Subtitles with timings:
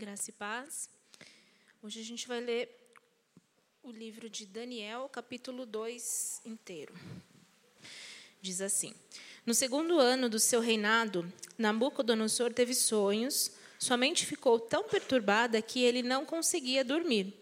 [0.00, 0.88] Graça e paz.
[1.82, 2.74] Hoje a gente vai ler
[3.82, 6.94] o livro de Daniel, capítulo 2 inteiro.
[8.40, 8.94] Diz assim:
[9.44, 15.84] No segundo ano do seu reinado, Nabucodonosor teve sonhos, sua mente ficou tão perturbada que
[15.84, 17.34] ele não conseguia dormir.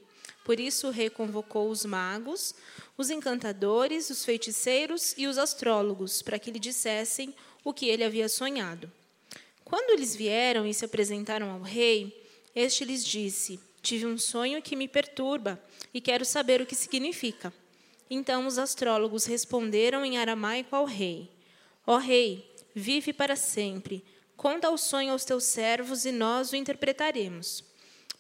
[0.45, 2.57] Por isso o rei convocou os magos,
[2.97, 7.33] os encantadores, os feiticeiros e os astrólogos para que lhe dissessem
[7.63, 8.91] o que ele havia sonhado.
[9.65, 12.27] Quando eles vieram e se apresentaram ao rei,
[12.59, 15.63] este lhes disse: Tive um sonho que me perturba
[15.95, 17.53] e quero saber o que significa.
[18.11, 21.31] Então os astrólogos responderam em aramaico ao rei:
[21.87, 24.05] Ó rei, vive para sempre.
[24.37, 27.65] Conta o sonho aos teus servos e nós o interpretaremos.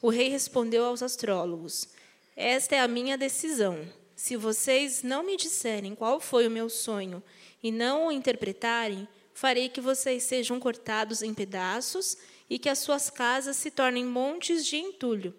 [0.00, 1.88] O rei respondeu aos astrólogos:
[2.36, 3.88] Esta é a minha decisão.
[4.14, 7.22] Se vocês não me disserem qual foi o meu sonho
[7.62, 12.16] e não o interpretarem, farei que vocês sejam cortados em pedaços
[12.48, 15.34] e que as suas casas se tornem montes de entulho.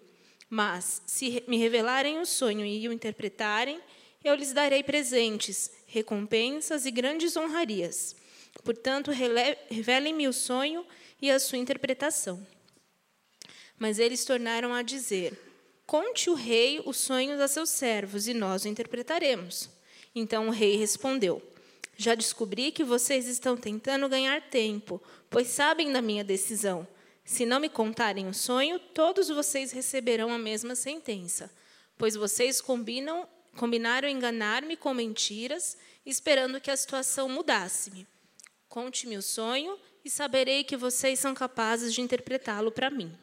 [0.48, 3.80] Mas, se me revelarem o sonho e o interpretarem,
[4.22, 8.16] eu lhes darei presentes, recompensas e grandes honrarias.
[8.64, 10.84] Portanto, revelem-me o sonho
[11.22, 12.44] e a sua interpretação.
[13.78, 15.38] Mas eles tornaram a dizer:
[15.86, 19.70] Conte o rei os sonhos a seus servos, e nós o interpretaremos.
[20.14, 21.42] Então o rei respondeu:
[21.96, 26.86] Já descobri que vocês estão tentando ganhar tempo, pois sabem da minha decisão.
[27.30, 31.48] Se não me contarem o sonho, todos vocês receberão a mesma sentença,
[31.96, 33.24] pois vocês combinam,
[33.56, 38.04] combinaram enganar-me com mentiras, esperando que a situação mudasse-me.
[38.68, 43.16] Conte-me o sonho e saberei que vocês são capazes de interpretá-lo para mim.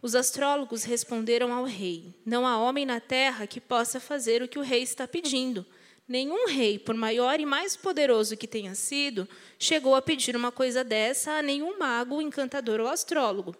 [0.00, 4.60] Os astrólogos responderam ao rei: Não há homem na terra que possa fazer o que
[4.60, 5.66] o rei está pedindo.
[6.08, 9.28] Nenhum rei, por maior e mais poderoso que tenha sido,
[9.58, 13.54] chegou a pedir uma coisa dessa a nenhum mago, encantador ou astrólogo.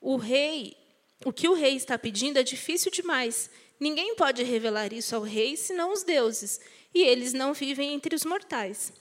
[0.00, 0.76] O rei,
[1.24, 3.48] o que o rei está pedindo é difícil demais.
[3.78, 6.60] Ninguém pode revelar isso ao rei senão os deuses,
[6.92, 8.92] e eles não vivem entre os mortais.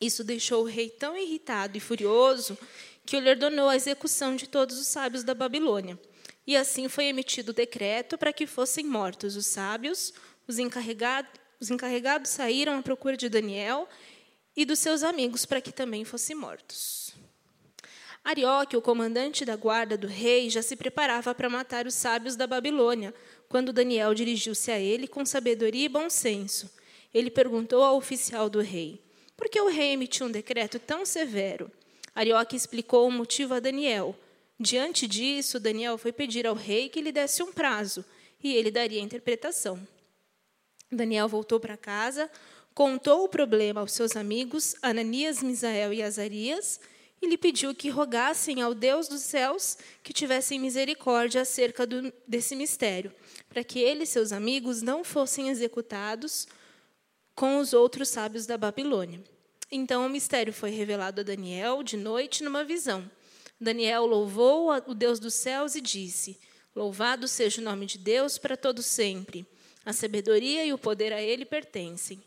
[0.00, 2.56] Isso deixou o rei tão irritado e furioso
[3.04, 6.00] que ele ordenou a execução de todos os sábios da Babilônia.
[6.46, 10.14] E assim foi emitido o decreto para que fossem mortos os sábios,
[10.48, 13.88] os encarregados os encarregados saíram à procura de Daniel
[14.56, 17.14] e dos seus amigos para que também fossem mortos.
[18.24, 22.48] Arioque, o comandante da guarda do rei, já se preparava para matar os sábios da
[22.48, 23.14] Babilônia,
[23.48, 26.68] quando Daniel dirigiu-se a ele com sabedoria e bom senso.
[27.14, 29.00] Ele perguntou ao oficial do rei:
[29.36, 31.70] Por que o rei emitiu um decreto tão severo?
[32.12, 34.16] Arioque explicou o motivo a Daniel.
[34.58, 38.04] Diante disso, Daniel foi pedir ao rei que lhe desse um prazo,
[38.42, 39.80] e ele daria a interpretação.
[40.92, 42.30] Daniel voltou para casa,
[42.74, 46.78] contou o problema aos seus amigos Ananias, Misael e Azarias
[47.20, 52.56] e lhe pediu que rogassem ao Deus dos céus que tivessem misericórdia acerca do, desse
[52.56, 53.14] mistério,
[53.48, 56.48] para que ele e seus amigos não fossem executados
[57.34, 59.22] com os outros sábios da Babilônia.
[59.70, 63.08] Então o mistério foi revelado a Daniel de noite numa visão.
[63.58, 66.38] Daniel louvou o Deus dos céus e disse:
[66.74, 69.46] Louvado seja o nome de Deus para todo sempre.
[69.84, 72.22] A sabedoria e o poder a ele pertencem.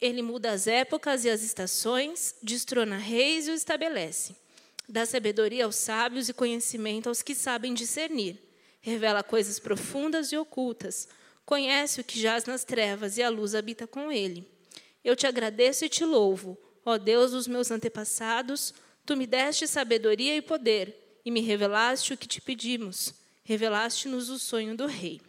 [0.00, 4.36] Ele muda as épocas e as estações, destrona reis e o estabelece.
[4.88, 8.36] Dá sabedoria aos sábios e conhecimento aos que sabem discernir.
[8.80, 11.08] Revela coisas profundas e ocultas.
[11.46, 14.46] Conhece o que jaz nas trevas e a luz habita com ele.
[15.04, 18.74] Eu te agradeço e te louvo, ó Deus dos meus antepassados.
[19.06, 23.14] Tu me deste sabedoria e poder e me revelaste o que te pedimos.
[23.44, 25.20] Revelaste-nos o sonho do rei.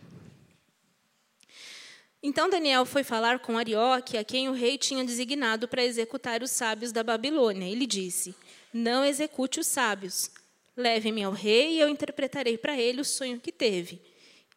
[2.26, 6.52] Então Daniel foi falar com Arioque, a quem o rei tinha designado para executar os
[6.52, 7.70] sábios da Babilônia.
[7.70, 8.34] Ele disse:
[8.74, 10.32] Não execute os sábios.
[10.76, 14.02] Leve-me ao rei e eu interpretarei para ele o sonho que teve.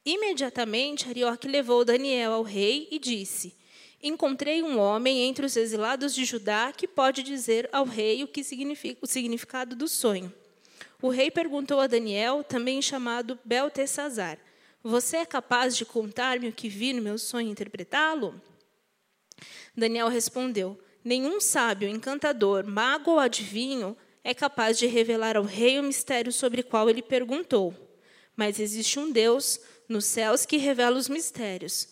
[0.05, 3.53] Imediatamente Arioque levou Daniel ao rei e disse:
[4.01, 8.45] Encontrei um homem entre os exilados de Judá que pode dizer ao rei o que
[8.45, 10.33] significa o significado do sonho.
[11.03, 14.39] O rei perguntou a Daniel, também chamado Beltesazar:
[14.87, 18.41] você é capaz de contar-me o que vi no meu sonho e interpretá-lo?
[19.77, 25.83] Daniel respondeu: Nenhum sábio, encantador, mago ou adivinho é capaz de revelar ao rei o
[25.83, 27.75] mistério sobre o qual ele perguntou.
[28.37, 31.89] Mas existe um Deus nos céus que revela os mistérios.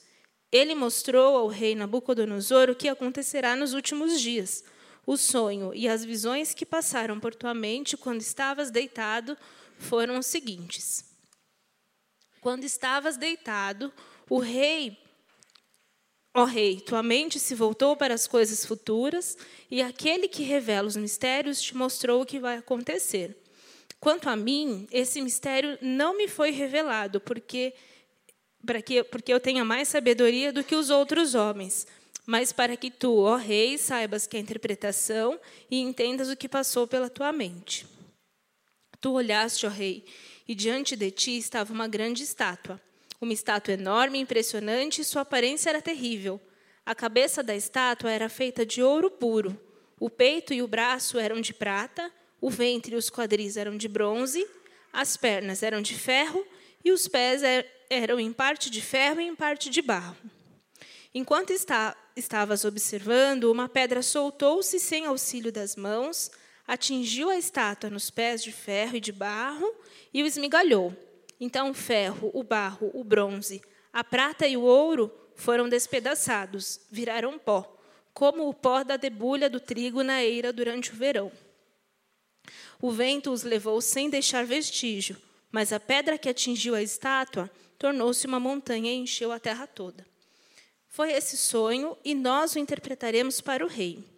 [0.53, 4.63] Ele mostrou ao rei Nabucodonosor o que acontecerá nos últimos dias.
[5.07, 9.37] O sonho e as visões que passaram por tua mente quando estavas deitado
[9.79, 11.14] foram os seguintes.
[12.45, 13.91] Quando estavas deitado,
[14.29, 14.99] o rei,
[16.35, 19.35] ó rei, tua mente se voltou para as coisas futuras,
[19.71, 23.35] e aquele que revela os mistérios te mostrou o que vai acontecer.
[23.99, 27.73] Quanto a mim, esse mistério não me foi revelado, porque
[28.67, 31.87] para que porque eu tenha mais sabedoria do que os outros homens,
[32.27, 36.87] mas para que tu, ó rei, saibas que a interpretação e entendas o que passou
[36.87, 37.87] pela tua mente.
[39.01, 40.05] Tu olhaste, ó rei,
[40.47, 42.81] e diante de ti estava uma grande estátua,
[43.21, 46.41] uma estátua enorme, impressionante, e sua aparência era terrível.
[46.85, 49.59] A cabeça da estátua era feita de ouro puro,
[49.99, 53.89] o peito e o braço eram de prata, o ventre e os quadris eram de
[53.89, 54.47] bronze,
[54.93, 56.45] as pernas eram de ferro
[56.85, 60.17] e os pés er, eram em parte de ferro e em parte de barro.
[61.15, 66.31] Enquanto está, estavas observando, uma pedra soltou-se sem auxílio das mãos,
[66.67, 69.75] atingiu a estátua nos pés de ferro e de barro
[70.13, 70.95] e o esmigalhou.
[71.41, 73.63] Então o ferro, o barro, o bronze,
[73.93, 77.77] a prata e o ouro foram despedaçados, viraram pó,
[78.13, 81.31] como o pó da debulha do trigo na eira durante o verão.
[82.81, 85.17] O vento os levou sem deixar vestígio,
[85.51, 90.07] mas a pedra que atingiu a estátua tornou-se uma montanha e encheu a terra toda.
[90.89, 94.14] Foi esse sonho, e nós o interpretaremos para o rei.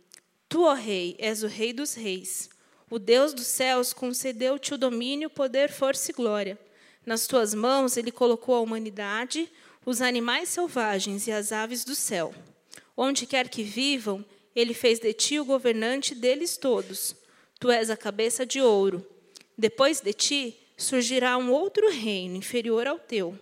[0.48, 2.48] Tu, ó rei, és o rei dos reis.
[2.88, 6.58] O Deus dos céus concedeu-te o domínio, poder, força e glória.
[7.04, 9.50] Nas tuas mãos ele colocou a humanidade,
[9.84, 12.34] os animais selvagens e as aves do céu.
[12.96, 17.14] Onde quer que vivam, ele fez de ti o governante deles todos.
[17.58, 19.06] Tu és a cabeça de ouro.
[19.58, 23.38] Depois de ti surgirá um outro reino inferior ao teu.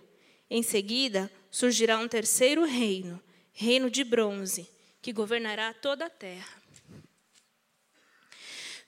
[0.49, 3.21] Em seguida surgirá um terceiro reino,
[3.53, 4.69] reino de bronze,
[5.01, 6.64] que governará toda a terra.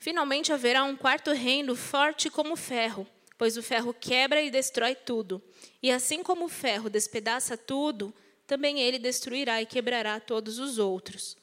[0.07, 3.05] Finalmente haverá um quarto reino forte como ferro,
[3.37, 5.43] pois o ferro quebra e destrói tudo.
[5.83, 8.13] E assim como o ferro despedaça tudo,
[8.47, 11.35] também ele destruirá e quebrará todos os outros.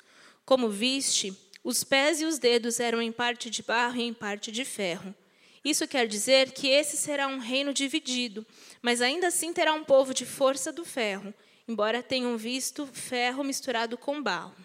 [0.46, 4.50] Como viste, os pés e os dedos eram em parte de barro e em parte
[4.50, 5.14] de ferro.
[5.62, 8.46] Isso quer dizer que esse será um reino dividido,
[8.80, 11.34] mas ainda assim terá um povo de força do ferro,
[11.68, 14.56] embora tenham visto ferro misturado com barro.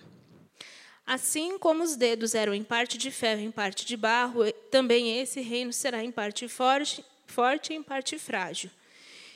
[1.10, 5.20] Assim como os dedos eram em parte de ferro e em parte de barro, também
[5.20, 8.70] esse reino será em parte forte, forte e em parte frágil.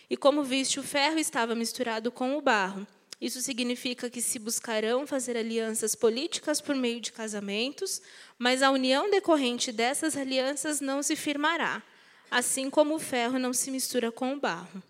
[0.07, 2.85] E como viste, o ferro estava misturado com o barro,
[3.19, 8.03] isso significa que se buscarão fazer alianças políticas por meio de casamentos,
[8.37, 11.81] mas a união decorrente dessas alianças não se firmará,
[12.29, 14.83] assim como o ferro não se mistura com o barro.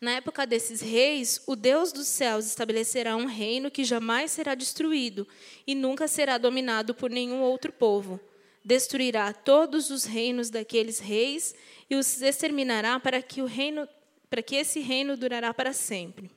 [0.00, 5.26] Na época desses reis, o Deus dos céus estabelecerá um reino que jamais será destruído
[5.66, 8.20] e nunca será dominado por nenhum outro povo.
[8.64, 11.54] Destruirá todos os reinos daqueles reis
[11.88, 13.88] e os exterminará para que o reino
[14.28, 16.30] para que esse reino durará para sempre.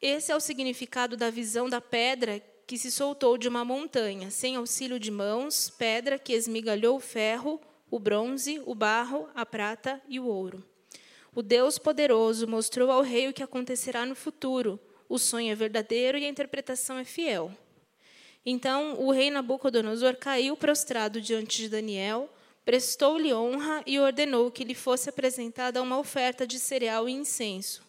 [0.00, 4.56] Esse é o significado da visão da pedra que se soltou de uma montanha, sem
[4.56, 7.60] auxílio de mãos, pedra que esmigalhou o ferro,
[7.90, 10.64] o bronze, o barro, a prata e o ouro.
[11.36, 14.80] O Deus poderoso mostrou ao rei o que acontecerá no futuro.
[15.06, 17.52] O sonho é verdadeiro e a interpretação é fiel.
[18.46, 22.32] Então o rei Nabucodonosor caiu prostrado diante de Daniel,
[22.64, 27.82] prestou-lhe honra e ordenou que lhe fosse apresentada uma oferta de cereal e incenso.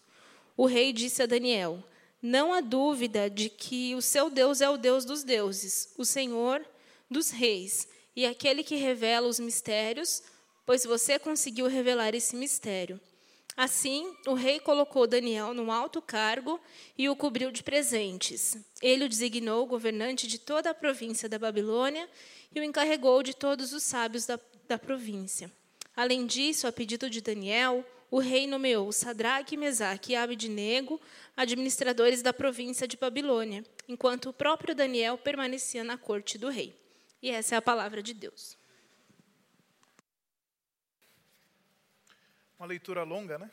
[0.58, 1.82] O rei disse a Daniel:
[2.22, 6.66] não há dúvida de que o seu Deus é o Deus dos deuses, o Senhor
[7.10, 10.22] dos reis, e aquele que revela os mistérios,
[10.66, 13.00] pois você conseguiu revelar esse mistério.
[13.58, 16.62] Assim, o rei colocou Daniel num alto cargo
[16.96, 18.56] e o cobriu de presentes.
[18.84, 22.08] Ele o designou governante de toda a província da Babilônia
[22.54, 25.52] e o encarregou de todos os sábios da, da província.
[25.96, 31.02] Além disso, a pedido de Daniel, o rei nomeou Sadraque, Mesaque e Abidnego
[31.36, 36.76] administradores da província de Babilônia, enquanto o próprio Daniel permanecia na corte do rei.
[37.22, 38.57] E essa é a palavra de Deus.
[42.60, 43.52] Uma leitura longa, né?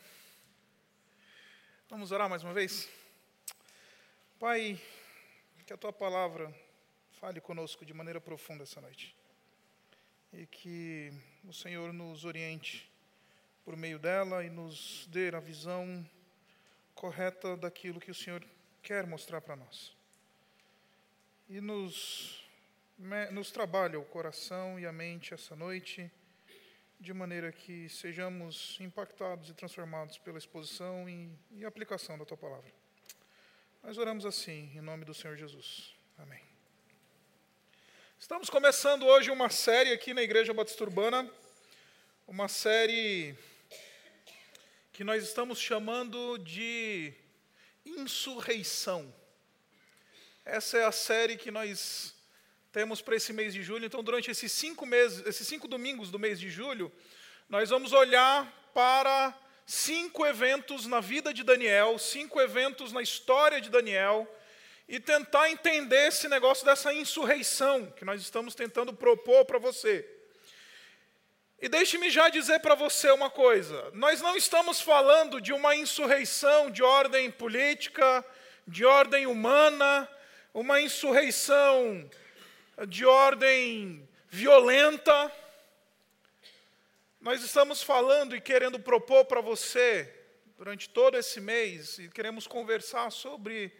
[1.87, 2.89] Vamos orar mais uma vez?
[4.39, 4.81] Pai,
[5.63, 6.51] que a tua palavra
[7.19, 9.15] fale conosco de maneira profunda essa noite.
[10.33, 12.91] E que o Senhor nos oriente
[13.63, 16.03] por meio dela e nos dê a visão
[16.95, 18.43] correta daquilo que o Senhor
[18.81, 19.95] quer mostrar para nós.
[21.47, 22.43] E nos,
[23.31, 26.11] nos trabalha o coração e a mente essa noite,
[26.99, 32.71] de maneira que sejamos impactados e transformados pela exposição e, e aplicação da tua palavra.
[33.83, 35.93] Nós oramos assim, em nome do Senhor Jesus.
[36.17, 36.41] Amém.
[38.17, 41.29] Estamos começando hoje uma série aqui na Igreja Batista Urbana,
[42.27, 43.35] uma série
[44.91, 47.13] que nós estamos chamando de
[47.85, 49.13] insurreição.
[50.43, 52.14] Essa é a série que nós
[52.75, 53.85] temos para esse mês de julho.
[53.85, 56.91] Então, durante esses cinco meses, esses cinco domingos do mês de julho,
[57.47, 59.33] nós vamos olhar para
[59.65, 64.27] cinco eventos na vida de Daniel, cinco eventos na história de Daniel,
[64.89, 70.05] e tentar entender esse negócio dessa insurreição que nós estamos tentando propor para você.
[71.61, 76.69] E deixe-me já dizer para você uma coisa: nós não estamos falando de uma insurreição
[76.69, 78.25] de ordem política,
[78.67, 80.09] de ordem humana,
[80.53, 82.05] uma insurreição
[82.83, 85.31] de ordem violenta.
[87.21, 90.13] Nós estamos falando e querendo propor para você,
[90.57, 93.71] durante todo esse mês, e queremos conversar sobre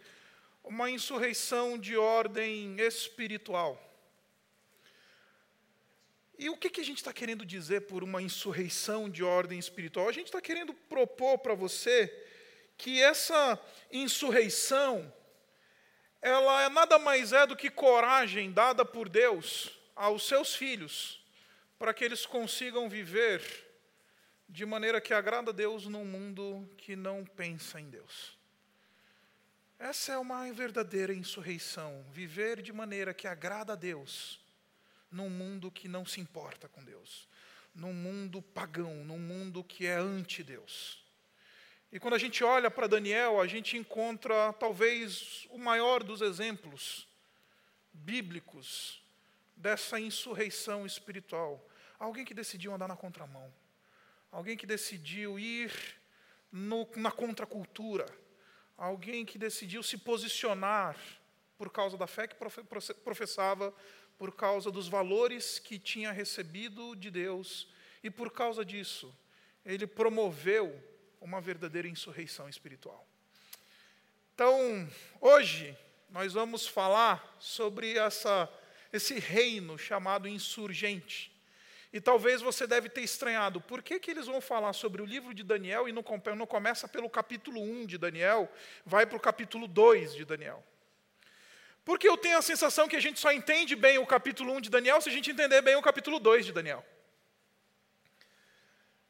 [0.64, 3.82] uma insurreição de ordem espiritual.
[6.38, 10.08] E o que, que a gente está querendo dizer por uma insurreição de ordem espiritual?
[10.08, 12.12] A gente está querendo propor para você
[12.76, 13.58] que essa
[13.90, 15.12] insurreição
[16.26, 21.24] ela é nada mais é do que coragem dada por Deus aos seus filhos,
[21.78, 23.40] para que eles consigam viver
[24.48, 28.36] de maneira que agrada a Deus num mundo que não pensa em Deus.
[29.78, 34.40] Essa é uma verdadeira insurreição, viver de maneira que agrada a Deus
[35.12, 37.28] num mundo que não se importa com Deus,
[37.72, 41.05] num mundo pagão, num mundo que é anti-Deus.
[41.92, 47.06] E quando a gente olha para Daniel, a gente encontra talvez o maior dos exemplos
[47.92, 49.02] bíblicos
[49.56, 51.64] dessa insurreição espiritual.
[51.98, 53.52] Alguém que decidiu andar na contramão.
[54.30, 55.72] Alguém que decidiu ir
[56.50, 58.06] no, na contracultura.
[58.76, 60.96] Alguém que decidiu se posicionar
[61.56, 62.36] por causa da fé que
[63.02, 63.72] professava,
[64.18, 67.68] por causa dos valores que tinha recebido de Deus,
[68.02, 69.14] e por causa disso,
[69.64, 70.82] ele promoveu
[71.26, 73.04] uma verdadeira insurreição espiritual.
[74.32, 74.88] Então,
[75.20, 75.76] hoje,
[76.08, 78.48] nós vamos falar sobre essa,
[78.92, 81.34] esse reino chamado insurgente.
[81.92, 85.34] E talvez você deve ter estranhado, por que, que eles vão falar sobre o livro
[85.34, 86.04] de Daniel e não,
[86.36, 88.50] não começa pelo capítulo 1 de Daniel,
[88.84, 90.62] vai para o capítulo 2 de Daniel?
[91.84, 94.70] Porque eu tenho a sensação que a gente só entende bem o capítulo 1 de
[94.70, 96.84] Daniel se a gente entender bem o capítulo 2 de Daniel.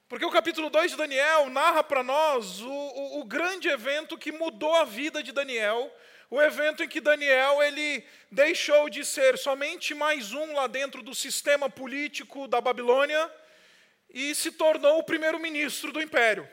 [0.09, 4.31] Porque o capítulo 2 de Daniel narra para nós o, o, o, grande evento que
[4.31, 5.93] mudou a vida de Daniel,
[6.31, 11.13] o evento em que Daniel ele deixou de ser somente mais um lá dentro do
[11.13, 13.29] sistema político da Babilônia
[14.09, 16.49] e se tornou o primeiro-ministro do império.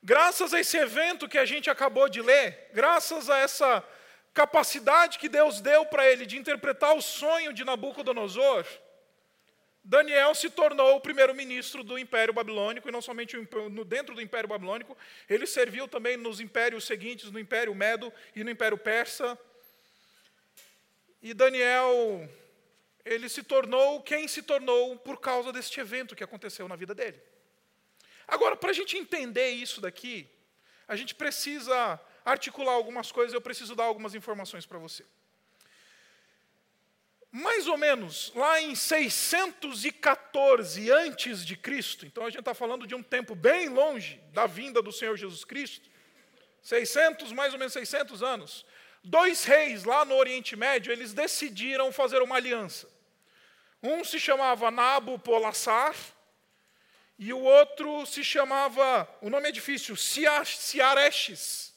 [0.00, 3.84] Graças a esse evento que a gente acabou de ler, graças a essa
[4.32, 8.64] capacidade que Deus deu para ele de interpretar o sonho de Nabucodonosor,
[9.88, 13.34] Daniel se tornou o primeiro-ministro do Império Babilônico, e não somente
[13.86, 14.94] dentro do Império Babilônico,
[15.26, 19.38] ele serviu também nos impérios seguintes, no Império Medo e no Império Persa.
[21.22, 22.28] E Daniel,
[23.02, 27.18] ele se tornou quem se tornou por causa deste evento que aconteceu na vida dele.
[28.26, 30.28] Agora, para a gente entender isso daqui,
[30.86, 35.02] a gente precisa articular algumas coisas, eu preciso dar algumas informações para você
[37.30, 42.94] mais ou menos lá em 614 antes de Cristo, então a gente está falando de
[42.94, 45.88] um tempo bem longe da vinda do Senhor Jesus Cristo,
[46.62, 48.64] 600, mais ou menos 600 anos,
[49.04, 52.88] dois reis lá no Oriente Médio, eles decidiram fazer uma aliança.
[53.82, 55.94] Um se chamava Nabopolassar
[57.18, 61.74] e o outro se chamava, o nome é difícil, Ciarestes.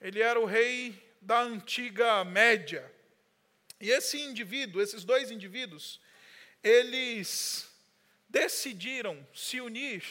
[0.00, 2.99] Ele era o rei da antiga Média.
[3.80, 6.00] E esse indivíduo, esses dois indivíduos,
[6.62, 7.68] eles
[8.28, 10.04] decidiram se unir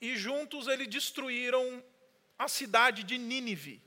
[0.00, 1.82] e juntos eles destruíram
[2.38, 3.82] a cidade de Nínive,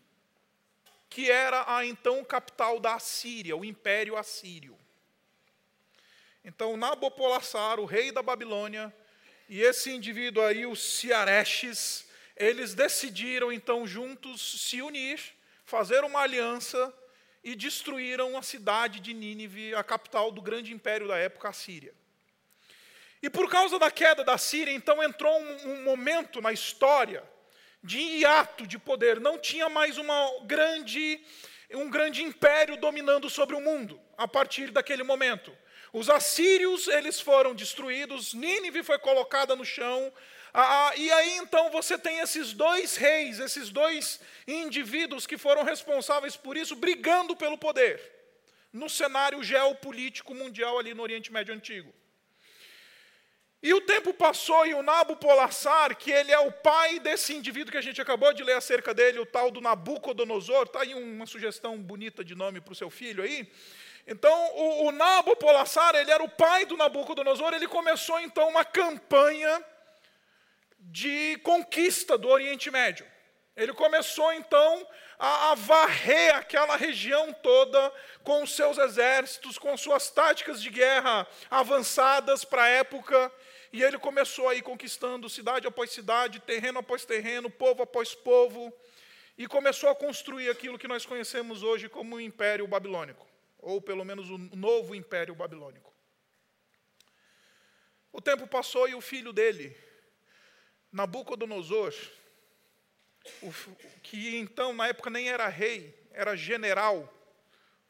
[1.10, 4.78] que era a então capital da Assíria, o Império Assírio.
[6.44, 8.94] Então, Nabopolassar, o rei da Babilônia,
[9.48, 15.20] e esse indivíduo aí, o Ciarestes, eles decidiram então juntos se unir,
[15.64, 16.94] fazer uma aliança
[17.44, 21.94] e destruíram a cidade de Nínive, a capital do grande império da época, a Síria.
[23.22, 27.24] E por causa da queda da Síria, então entrou um, um momento na história
[27.84, 29.20] de hiato de poder.
[29.20, 31.22] Não tinha mais uma grande,
[31.72, 35.56] um grande império dominando sobre o mundo a partir daquele momento.
[35.92, 40.14] Os assírios eles foram destruídos, Nínive foi colocada no chão,
[40.54, 46.36] ah, e aí então você tem esses dois reis, esses dois indivíduos que foram responsáveis
[46.36, 48.02] por isso, brigando pelo poder,
[48.74, 51.94] no cenário geopolítico mundial ali no Oriente Médio Antigo.
[53.62, 57.78] E o tempo passou e o Nabopolassar, que ele é o pai desse indivíduo que
[57.78, 61.78] a gente acabou de ler acerca dele, o tal do Nabucodonosor, está aí uma sugestão
[61.78, 63.52] bonita de nome para o seu filho aí.
[64.08, 69.64] Então, o, o Nabopolassar, ele era o pai do Nabucodonosor, ele começou então uma campanha
[70.80, 73.06] de conquista do Oriente Médio.
[73.56, 74.88] Ele começou então
[75.20, 77.92] a, varrer aquela região toda
[78.24, 83.32] com seus exércitos, com suas táticas de guerra avançadas para a época.
[83.74, 88.74] E ele começou aí conquistando cidade após cidade, terreno após terreno, povo após povo,
[89.38, 93.28] e começou a construir aquilo que nós conhecemos hoje como o Império Babilônico,
[93.60, 95.94] ou pelo menos o novo Império Babilônico.
[98.12, 99.78] O tempo passou e o filho dele,
[100.92, 101.94] Nabucodonosor,
[104.02, 107.12] que então na época nem era rei, era general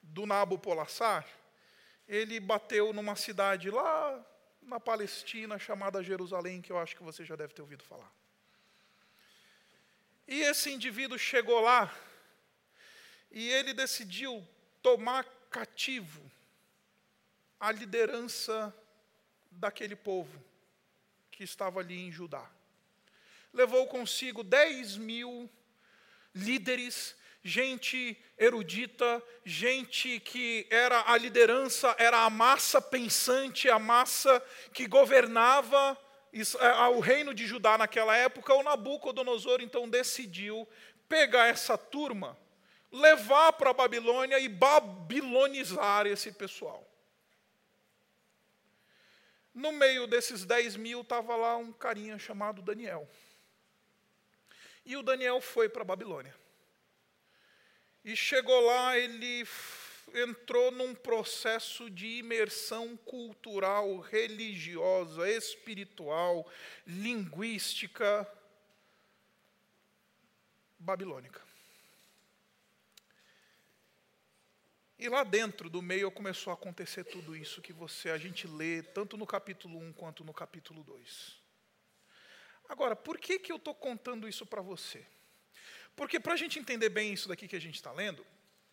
[0.01, 1.27] do Nabopolassar,
[2.07, 4.25] ele bateu numa cidade lá
[4.61, 8.11] na Palestina chamada Jerusalém, que eu acho que você já deve ter ouvido falar.
[10.27, 11.93] E esse indivíduo chegou lá
[13.31, 14.47] e ele decidiu
[14.81, 16.21] tomar cativo
[17.59, 18.73] a liderança
[19.51, 20.43] daquele povo
[21.31, 22.49] que estava ali em Judá.
[23.53, 25.49] Levou consigo 10 mil
[26.33, 34.87] líderes gente erudita, gente que era a liderança, era a massa pensante, a massa que
[34.87, 35.97] governava
[36.33, 38.53] é, o reino de Judá naquela época.
[38.53, 40.67] O Nabucodonosor então decidiu
[41.07, 42.37] pegar essa turma,
[42.91, 46.85] levar para a Babilônia e babilonizar esse pessoal.
[49.53, 53.09] No meio desses 10 mil estava lá um carinha chamado Daniel.
[54.89, 56.35] E o Daniel foi para a Babilônia.
[58.03, 59.47] E chegou lá, ele
[60.15, 66.51] entrou num processo de imersão cultural, religiosa, espiritual,
[66.87, 68.27] linguística
[70.79, 71.39] babilônica.
[74.97, 78.81] E lá dentro do meio começou a acontecer tudo isso que você a gente lê
[78.81, 81.38] tanto no capítulo 1 quanto no capítulo 2.
[82.69, 85.03] Agora, por que, que eu estou contando isso para você?
[85.95, 88.23] Porque para a gente entender bem isso daqui que a gente está lendo,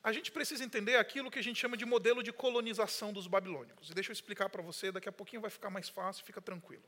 [0.03, 3.91] a gente precisa entender aquilo que a gente chama de modelo de colonização dos babilônicos.
[3.91, 6.85] E deixa eu explicar para você, daqui a pouquinho vai ficar mais fácil, fica tranquilo.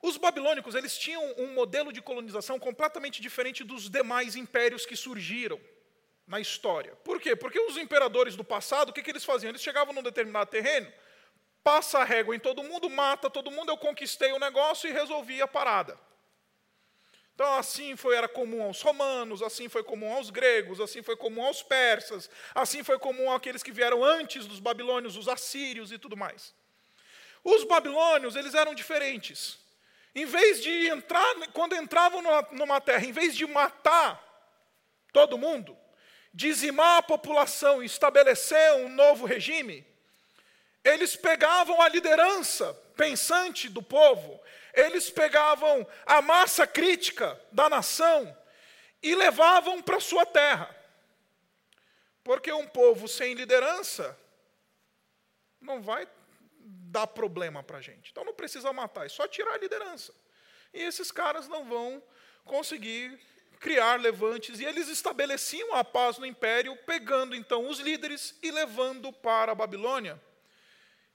[0.00, 5.58] Os babilônicos, eles tinham um modelo de colonização completamente diferente dos demais impérios que surgiram
[6.26, 6.94] na história.
[6.96, 7.34] Por quê?
[7.34, 9.48] Porque os imperadores do passado, o que, que eles faziam?
[9.48, 10.92] Eles chegavam num determinado terreno,
[11.66, 15.42] passa a régua em todo mundo, mata todo mundo, eu conquistei o negócio e resolvi
[15.42, 15.98] a parada.
[17.34, 21.44] Então, assim foi, era comum aos romanos, assim foi comum aos gregos, assim foi comum
[21.44, 26.16] aos persas, assim foi comum àqueles que vieram antes dos babilônios, os assírios e tudo
[26.16, 26.54] mais.
[27.42, 29.58] Os babilônios, eles eram diferentes.
[30.14, 34.22] Em vez de entrar, quando entravam numa terra, em vez de matar
[35.12, 35.76] todo mundo,
[36.32, 39.84] dizimar a população e estabelecer um novo regime,
[40.88, 44.40] eles pegavam a liderança pensante do povo
[44.76, 48.36] eles pegavam a massa crítica da nação
[49.02, 50.68] e levavam para sua terra.
[52.22, 54.16] Porque um povo sem liderança
[55.58, 56.06] não vai
[56.60, 58.10] dar problema para a gente.
[58.10, 60.14] Então não precisa matar, é só tirar a liderança.
[60.74, 62.02] E esses caras não vão
[62.44, 63.18] conseguir
[63.58, 64.60] criar levantes.
[64.60, 69.54] E eles estabeleciam a paz no império, pegando então os líderes e levando para a
[69.54, 70.20] Babilônia.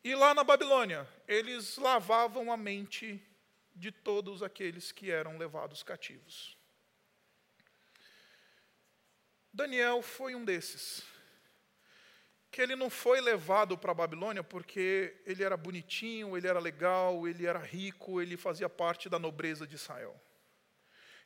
[0.04, 3.22] E lá na Babilônia, eles lavavam a mente
[3.76, 6.58] de todos aqueles que eram levados cativos.
[9.54, 11.04] Daniel foi um desses.
[12.50, 17.28] Que ele não foi levado para a Babilônia porque ele era bonitinho, ele era legal,
[17.28, 20.20] ele era rico, ele fazia parte da nobreza de Israel.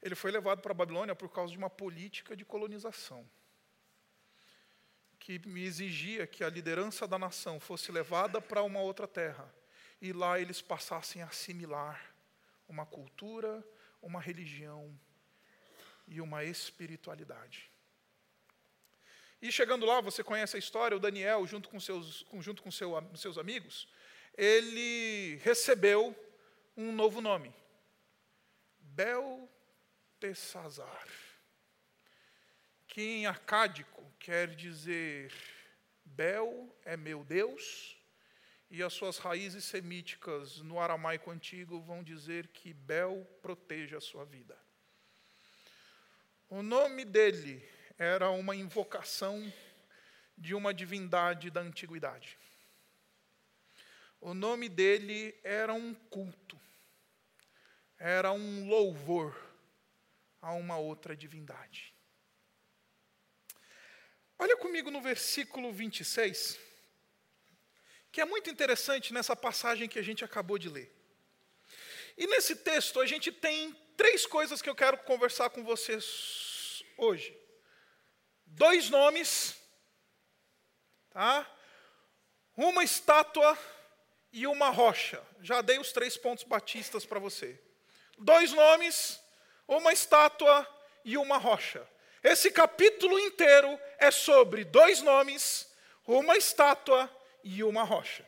[0.02, 3.28] Ele foi levado para a Babilônia por causa de uma política de colonização
[5.26, 9.52] que me exigia que a liderança da nação fosse levada para uma outra terra
[10.00, 12.14] e lá eles passassem a assimilar
[12.68, 13.68] uma cultura,
[14.04, 14.96] uma religião
[16.08, 17.72] e uma espiritualidade.
[19.42, 22.94] E chegando lá, você conhece a história, o Daniel, junto com seus, junto com seu,
[23.16, 23.88] seus amigos,
[24.38, 26.16] ele recebeu
[26.78, 27.52] um novo nome,
[28.80, 31.08] Beltesazar,
[32.88, 35.32] que em acádico quer dizer
[36.04, 37.98] Bel é meu Deus
[38.70, 44.26] e as suas raízes semíticas no aramaico antigo vão dizer que Bel proteja a sua
[44.26, 44.58] vida.
[46.50, 49.52] O nome dele era uma invocação
[50.38, 52.38] de uma divindade da antiguidade.
[54.20, 56.60] O nome dele era um culto,
[57.98, 59.36] era um louvor
[60.42, 61.95] a uma outra divindade.
[64.38, 66.60] Olha comigo no versículo 26,
[68.12, 70.94] que é muito interessante nessa passagem que a gente acabou de ler.
[72.18, 77.38] E nesse texto a gente tem três coisas que eu quero conversar com vocês hoje.
[78.46, 79.56] Dois nomes,
[81.12, 81.50] tá?
[82.58, 83.58] Uma estátua
[84.32, 85.22] e uma rocha.
[85.42, 87.60] Já dei os três pontos batistas para você.
[88.18, 89.20] Dois nomes,
[89.68, 90.68] uma estátua
[91.06, 91.86] e uma rocha.
[92.26, 95.72] Esse capítulo inteiro é sobre dois nomes,
[96.08, 97.08] uma estátua
[97.44, 98.26] e uma rocha.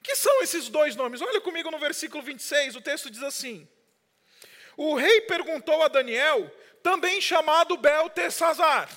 [0.00, 1.20] Que são esses dois nomes?
[1.20, 3.68] Olha comigo no versículo 26, o texto diz assim:
[4.76, 6.48] O rei perguntou a Daniel,
[6.84, 8.88] também chamado Beltesazar.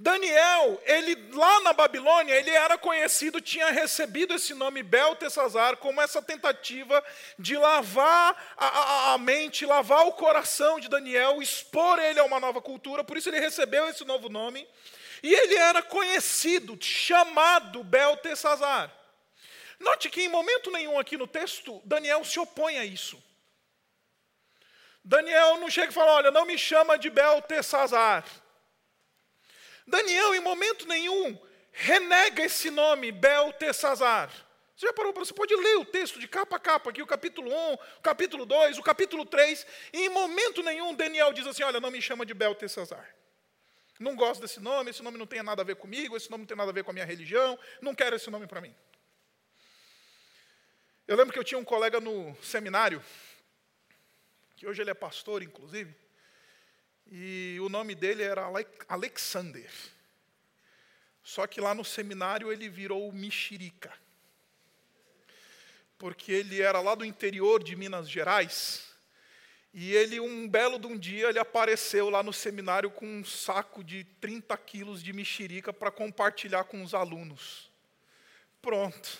[0.00, 6.22] Daniel, ele lá na Babilônia, ele era conhecido, tinha recebido esse nome Beltesazar como essa
[6.22, 7.04] tentativa
[7.36, 12.38] de lavar a, a, a, mente, lavar o coração de Daniel, expor ele a uma
[12.38, 14.68] nova cultura, por isso ele recebeu esse novo nome.
[15.20, 18.94] E ele era conhecido, chamado Beltesazar.
[19.80, 23.20] Note que em momento nenhum aqui no texto, Daniel se opõe a isso.
[25.04, 28.24] Daniel não chega e fala: Olha, não me chama de Beltesazar.
[29.88, 31.38] Daniel, em momento nenhum,
[31.72, 34.30] renega esse nome, Beltesazar.
[34.76, 37.06] Você já parou para você pode ler o texto de capa a capa aqui, o
[37.06, 41.64] capítulo 1, o capítulo 2, o capítulo 3, e em momento nenhum Daniel diz assim:
[41.64, 43.12] "Olha, não me chama de Beltesazar".
[43.98, 46.46] Não gosto desse nome, esse nome não tem nada a ver comigo, esse nome não
[46.46, 48.72] tem nada a ver com a minha religião, não quero esse nome para mim.
[51.08, 53.02] Eu lembro que eu tinha um colega no seminário,
[54.54, 55.92] que hoje ele é pastor, inclusive,
[57.10, 58.46] e o nome dele era
[58.88, 59.70] Alexander.
[61.22, 63.92] Só que lá no seminário ele virou Mexerica.
[65.98, 68.88] Porque ele era lá do interior de Minas Gerais.
[69.72, 73.84] E ele, um belo de um dia, ele apareceu lá no seminário com um saco
[73.84, 77.70] de 30 quilos de mexerica para compartilhar com os alunos.
[78.62, 79.18] Pronto.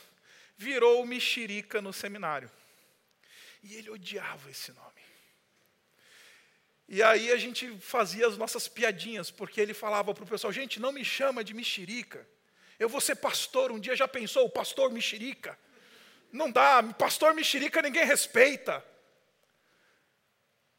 [0.56, 2.50] Virou mexerica no seminário.
[3.62, 4.97] E ele odiava esse nome.
[6.88, 10.80] E aí a gente fazia as nossas piadinhas, porque ele falava para o pessoal: gente,
[10.80, 12.26] não me chama de mexerica.
[12.78, 13.70] Eu vou ser pastor.
[13.70, 15.58] Um dia já pensou, o pastor mexerica?
[16.32, 18.82] Não dá, pastor mexerica ninguém respeita.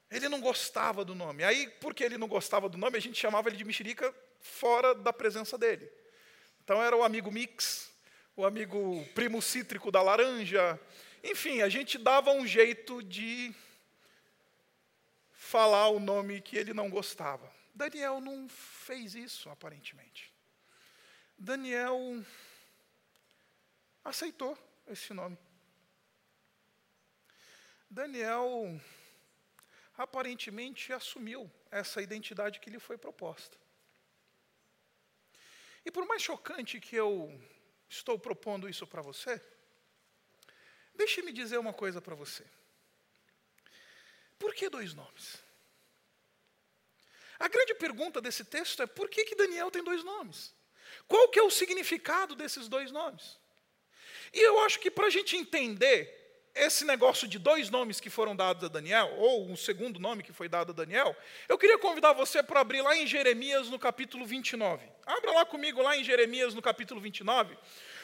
[0.09, 1.43] Ele não gostava do nome.
[1.43, 5.13] Aí, porque ele não gostava do nome, a gente chamava ele de mexerica fora da
[5.13, 5.87] presença dele.
[6.63, 7.91] Então era o amigo mix,
[8.35, 10.79] o amigo primo cítrico da laranja.
[11.23, 13.53] Enfim, a gente dava um jeito de
[15.49, 17.51] falar o nome que ele não gostava.
[17.73, 20.31] Daniel não fez isso, aparentemente.
[21.35, 22.23] Daniel
[24.05, 24.55] aceitou
[24.87, 25.35] esse nome.
[27.89, 28.79] Daniel
[29.97, 33.57] aparentemente assumiu essa identidade que lhe foi proposta.
[35.83, 37.11] E por mais chocante que eu
[37.89, 39.41] estou propondo isso para você,
[40.93, 42.45] deixe-me dizer uma coisa para você.
[44.39, 45.37] Por que dois nomes?
[47.37, 50.53] A grande pergunta desse texto é por que, que Daniel tem dois nomes?
[51.07, 53.37] Qual que é o significado desses dois nomes?
[54.33, 56.17] E eu acho que para a gente entender
[56.53, 60.33] esse negócio de dois nomes que foram dados a Daniel, ou um segundo nome que
[60.33, 61.15] foi dado a Daniel,
[61.47, 64.85] eu queria convidar você para abrir lá em Jeremias no capítulo 29.
[65.05, 67.57] Abra lá comigo lá em Jeremias no capítulo 29,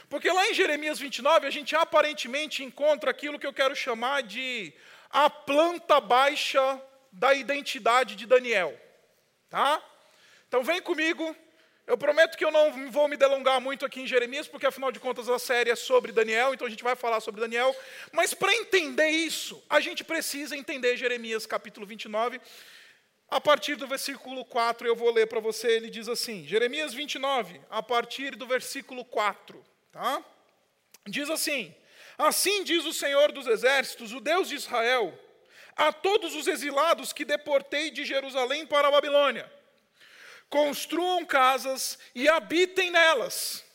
[0.09, 4.73] porque lá em Jeremias 29 a gente aparentemente encontra aquilo que eu quero chamar de
[5.15, 8.77] a planta baixa da identidade de Daniel.
[9.49, 9.81] Tá?
[10.49, 11.33] Então vem comigo.
[11.87, 14.99] Eu prometo que eu não vou me delongar muito aqui em Jeremias, porque afinal de
[14.99, 17.73] contas a série é sobre Daniel, então a gente vai falar sobre Daniel.
[18.11, 22.41] Mas para entender isso, a gente precisa entender Jeremias capítulo 29.
[23.29, 27.61] A partir do versículo 4, eu vou ler para você, ele diz assim: Jeremias 29,
[27.69, 29.65] a partir do versículo 4.
[29.93, 30.21] Tá?
[31.07, 31.73] Diz assim:
[32.17, 35.17] Assim diz o Senhor dos Exércitos, o Deus de Israel,
[35.75, 39.51] a todos os exilados que deportei de Jerusalém para a Babilônia:
[40.49, 43.65] construam casas e habitem nelas,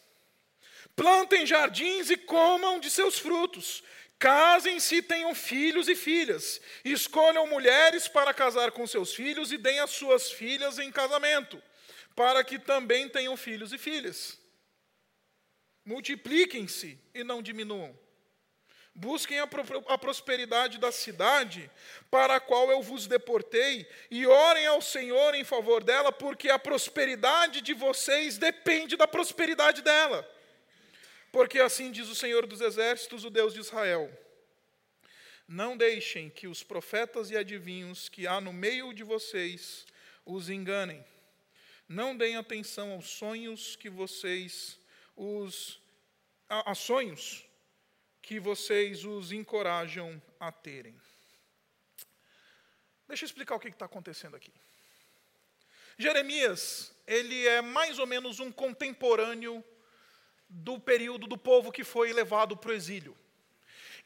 [0.97, 3.83] plantem jardins e comam de seus frutos,
[4.19, 9.81] casem-se e tenham filhos e filhas, escolham mulheres para casar com seus filhos e deem
[9.81, 11.63] as suas filhas em casamento,
[12.17, 14.41] para que também tenham filhos e filhas.
[15.85, 17.99] Multipliquem-se e não diminuam
[19.01, 19.47] Busquem a,
[19.97, 21.71] prosperidade da cidade
[22.11, 26.59] para a qual eu vos deportei, e orem ao Senhor em favor dela, porque a
[26.59, 30.31] prosperidade de vocês depende da prosperidade dela.
[31.33, 34.13] Porque assim diz o Senhor dos Exércitos, o Deus de Israel:
[35.49, 39.87] Não deixem que os profetas e adivinhos que há no meio de vocês
[40.27, 41.03] os enganem.
[41.89, 44.79] Não deem atenção aos sonhos que vocês
[45.17, 45.81] os
[46.51, 47.49] a, a sonhos
[48.31, 50.95] que vocês os encorajam a terem.
[53.09, 54.53] Deixa eu explicar o que está acontecendo aqui.
[55.99, 59.65] Jeremias, ele é mais ou menos um contemporâneo
[60.49, 63.19] do período do povo que foi levado para o exílio.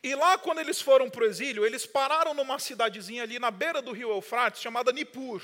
[0.03, 3.83] E lá, quando eles foram para o exílio, eles pararam numa cidadezinha ali na beira
[3.83, 5.43] do rio Eufrates, chamada Nippur.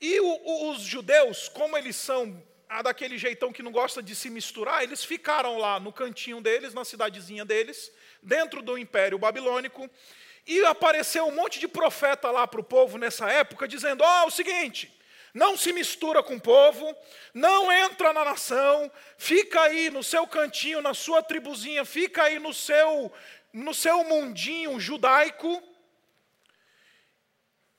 [0.00, 2.44] E o, os judeus, como eles são
[2.82, 6.84] daquele jeitão que não gosta de se misturar, eles ficaram lá no cantinho deles, na
[6.84, 7.90] cidadezinha deles,
[8.22, 9.90] dentro do Império Babilônico,
[10.46, 14.28] e apareceu um monte de profeta lá para o povo nessa época, dizendo: Ó, oh,
[14.28, 14.96] o seguinte,
[15.34, 16.96] não se mistura com o povo,
[17.34, 22.54] não entra na nação, fica aí no seu cantinho, na sua tribuzinha, fica aí no
[22.54, 23.12] seu,
[23.52, 25.60] no seu mundinho judaico,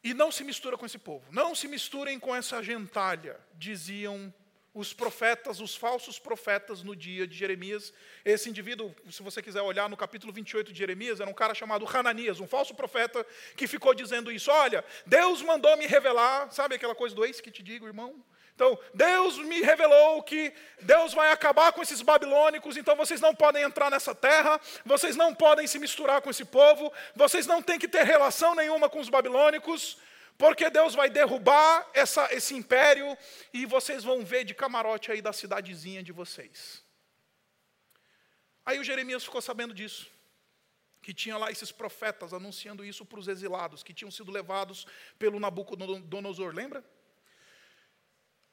[0.04, 4.34] e não se mistura com esse povo, não se misturem com essa gentalha, diziam
[4.74, 7.94] os profetas, os falsos profetas no dia de Jeremias.
[8.24, 11.86] Esse indivíduo, se você quiser olhar no capítulo 28 de Jeremias, era um cara chamado
[11.86, 16.96] Hananias, um falso profeta que ficou dizendo isso: Olha, Deus mandou me revelar, sabe aquela
[16.96, 18.24] coisa do ex que te digo, irmão?
[18.56, 23.64] Então, Deus me revelou que Deus vai acabar com esses babilônicos, então vocês não podem
[23.64, 27.88] entrar nessa terra, vocês não podem se misturar com esse povo, vocês não têm que
[27.88, 29.98] ter relação nenhuma com os babilônicos.
[30.38, 33.18] Porque Deus vai derrubar essa, esse império
[33.54, 36.84] e vocês vão ver de camarote aí da cidadezinha de vocês.
[38.66, 40.10] Aí o Jeremias ficou sabendo disso.
[41.02, 44.86] Que tinha lá esses profetas anunciando isso para os exilados, que tinham sido levados
[45.18, 46.84] pelo Nabucodonosor, lembra?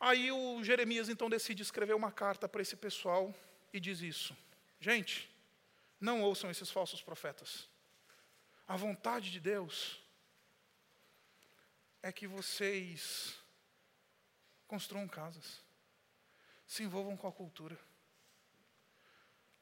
[0.00, 3.34] Aí o Jeremias então decide escrever uma carta para esse pessoal
[3.72, 4.36] e diz isso:
[4.80, 5.30] Gente,
[6.00, 7.68] não ouçam esses falsos profetas.
[8.66, 10.00] A vontade de Deus
[12.08, 13.36] é que vocês
[14.66, 15.62] construam casas,
[16.66, 17.78] se envolvam com a cultura.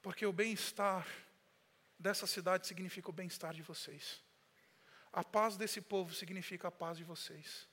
[0.01, 1.07] Porque o bem-estar
[1.99, 4.23] dessa cidade significa o bem-estar de vocês.
[5.13, 7.67] A paz desse povo significa a paz de vocês.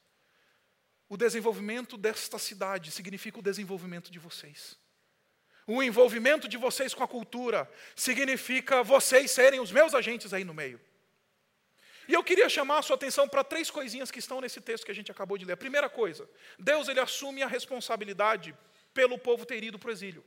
[1.07, 4.79] O desenvolvimento desta cidade significa o desenvolvimento de vocês.
[5.67, 10.53] O envolvimento de vocês com a cultura significa vocês serem os meus agentes aí no
[10.53, 10.81] meio.
[12.07, 14.91] E eu queria chamar a sua atenção para três coisinhas que estão nesse texto que
[14.91, 15.53] a gente acabou de ler.
[15.53, 18.55] A primeira coisa, Deus ele assume a responsabilidade
[18.93, 20.23] pelo povo ter ido para o exílio.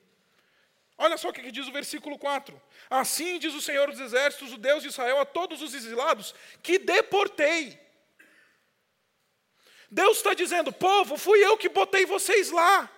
[0.99, 2.61] Olha só o que diz o versículo 4.
[2.89, 6.79] Assim diz o Senhor dos Exércitos, o Deus de Israel, a todos os exilados que
[6.79, 7.79] deportei.
[9.91, 12.91] Deus está dizendo, povo, fui eu que botei vocês lá.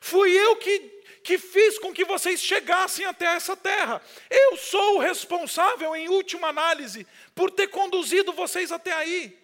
[0.00, 0.95] Fui eu que
[1.26, 4.00] que fiz com que vocês chegassem até essa terra.
[4.30, 9.36] Eu sou o responsável, em última análise, por ter conduzido vocês até aí.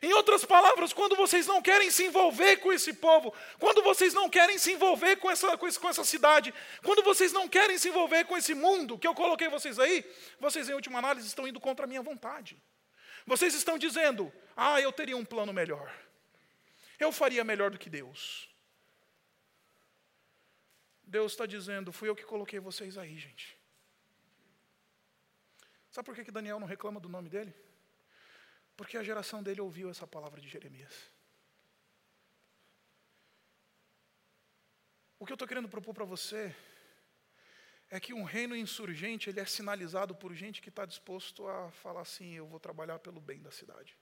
[0.00, 4.30] Em outras palavras, quando vocês não querem se envolver com esse povo, quando vocês não
[4.30, 8.34] querem se envolver com essa, com, essa cidade, quando vocês não querem se envolver com
[8.34, 10.02] esse mundo que eu coloquei vocês aí,
[10.40, 12.56] vocês, em última análise, estão indo contra a minha vontade.
[13.26, 15.94] Vocês estão dizendo: ah, eu teria um plano melhor.
[16.98, 18.53] Eu faria melhor do que Deus.
[21.06, 23.56] Deus está dizendo: fui eu que coloquei vocês aí, gente.
[25.90, 27.54] Sabe por que, que Daniel não reclama do nome dele?
[28.76, 30.92] Porque a geração dele ouviu essa palavra de Jeremias.
[35.18, 36.54] O que eu estou querendo propor para você
[37.90, 42.00] é que um reino insurgente ele é sinalizado por gente que está disposto a falar
[42.00, 43.96] assim: eu vou trabalhar pelo bem da cidade,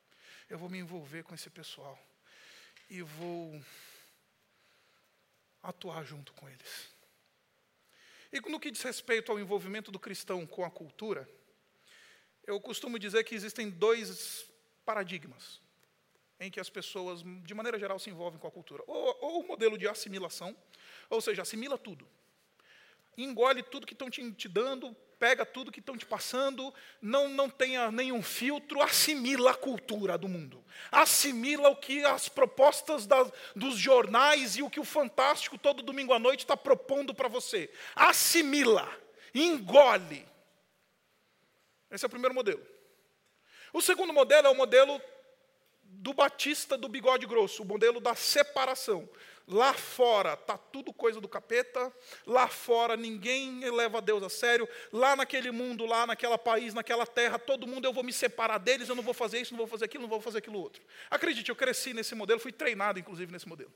[0.48, 1.98] eu vou me envolver com esse pessoal
[2.88, 3.62] e vou
[5.62, 6.91] atuar junto com eles.
[8.32, 11.28] E no que diz respeito ao envolvimento do cristão com a cultura,
[12.46, 14.50] eu costumo dizer que existem dois
[14.84, 15.60] paradigmas
[16.40, 18.82] em que as pessoas, de maneira geral, se envolvem com a cultura.
[18.86, 20.56] Ou, ou o modelo de assimilação,
[21.08, 22.08] ou seja, assimila tudo.
[23.16, 27.48] Engole tudo que estão te, te dando, pega tudo que estão te passando, não, não
[27.48, 30.64] tenha nenhum filtro, assimila a cultura do mundo.
[30.90, 36.12] Assimila o que as propostas das, dos jornais e o que o Fantástico todo domingo
[36.12, 37.70] à noite está propondo para você.
[37.94, 38.92] Assimila,
[39.32, 40.26] engole.
[41.88, 42.66] Esse é o primeiro modelo.
[43.72, 45.00] O segundo modelo é o modelo
[45.84, 49.08] do Batista do bigode grosso, o modelo da separação.
[49.46, 51.92] Lá fora está tudo coisa do capeta,
[52.26, 57.38] lá fora ninguém leva Deus a sério, lá naquele mundo, lá naquela país, naquela terra,
[57.38, 59.86] todo mundo eu vou me separar deles, eu não vou fazer isso, não vou fazer
[59.86, 60.82] aquilo, não vou fazer aquilo outro.
[61.10, 63.72] Acredite, eu cresci nesse modelo, fui treinado inclusive nesse modelo.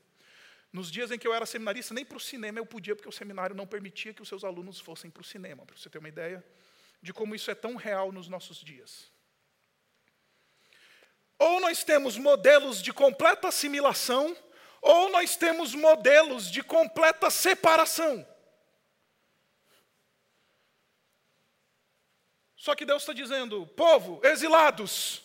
[0.71, 3.11] Nos dias em que eu era seminarista, nem para o cinema eu podia, porque o
[3.11, 6.09] seminário não permitia que os seus alunos fossem para o cinema, para você ter uma
[6.09, 6.43] ideia
[7.01, 9.11] de como isso é tão real nos nossos dias.
[11.39, 14.35] Ou nós temos modelos de completa assimilação,
[14.87, 18.25] ou nós temos modelos de completa separação.
[22.55, 25.21] Só que Deus está dizendo, povo, exilados,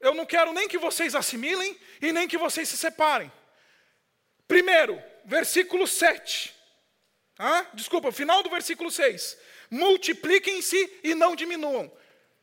[0.00, 3.30] eu não quero nem que vocês assimilem e nem que vocês se separem.
[4.48, 6.52] Primeiro, versículo 7.
[7.38, 9.38] Ah, desculpa, final do versículo 6.
[9.70, 11.90] Multipliquem-se e não diminuam.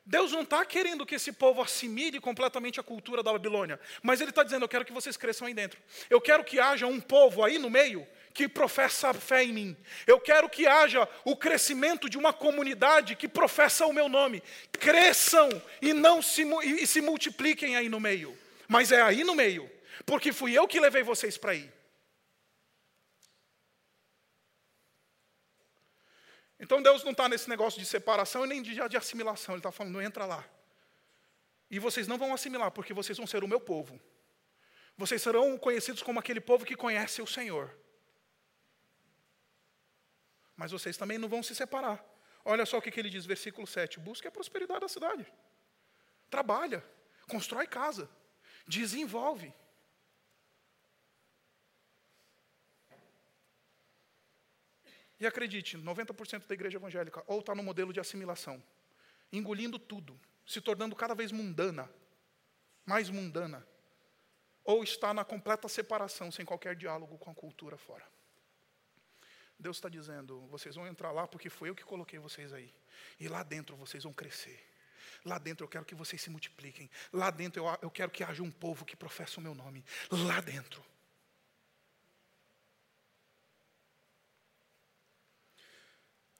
[0.10, 4.30] Deus não está querendo que esse povo assimile completamente a cultura da Babilônia, mas Ele
[4.30, 5.78] está dizendo: Eu quero que vocês cresçam aí dentro.
[6.10, 9.78] Eu quero que haja um povo aí no meio que professa a fé em mim.
[10.06, 14.42] Eu quero que haja o crescimento de uma comunidade que professa o meu nome.
[14.72, 15.50] Cresçam
[15.82, 18.38] e não se, e se multipliquem aí no meio.
[18.66, 19.70] Mas é aí no meio,
[20.06, 21.70] porque fui eu que levei vocês para aí.
[26.60, 29.56] Então Deus não está nesse negócio de separação e nem de, de assimilação.
[29.56, 30.44] Ele está falando, entra lá.
[31.70, 34.00] E vocês não vão assimilar, porque vocês vão ser o meu povo.
[34.98, 37.76] Vocês serão conhecidos como aquele povo que conhece o Senhor
[40.58, 42.04] mas vocês também não vão se separar.
[42.44, 44.00] Olha só o que, ele diz, versículo 7.
[44.00, 45.32] Busque a prosperidade da cidade.
[46.32, 46.84] Trabalha,
[47.30, 48.10] constrói casa,
[48.68, 49.54] desenvolve.
[55.20, 58.62] E acredite, 90% da igreja evangélica ou está no modelo de assimilação,
[59.32, 61.90] engolindo tudo, se tornando cada vez mundana,
[62.86, 63.68] mais mundana,
[64.64, 68.06] ou está na completa separação, sem qualquer diálogo com a cultura fora.
[69.58, 72.74] Deus está dizendo: vocês vão entrar lá porque foi eu que coloquei vocês aí.
[73.20, 74.64] E lá dentro vocês vão crescer.
[75.26, 76.90] Lá dentro eu quero que vocês se multipliquem.
[77.12, 79.84] Lá dentro eu, eu quero que haja um povo que professa o meu nome.
[80.12, 80.84] Lá dentro.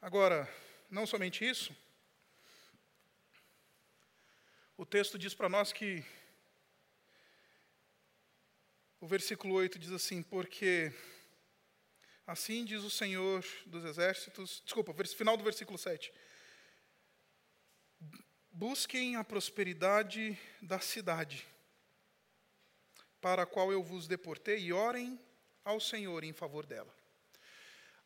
[0.08, 0.50] Agora,
[0.90, 1.76] não somente isso,
[4.78, 6.02] o texto diz para nós que,
[9.02, 10.94] o versículo 8 diz assim: Porque
[12.26, 16.10] Assim diz o Senhor dos Exércitos, desculpa, final do versículo 7.
[18.50, 21.46] Busquem a prosperidade da cidade,
[23.20, 25.20] para a qual eu vos deportei, e orem
[25.66, 26.96] ao Senhor em favor dela.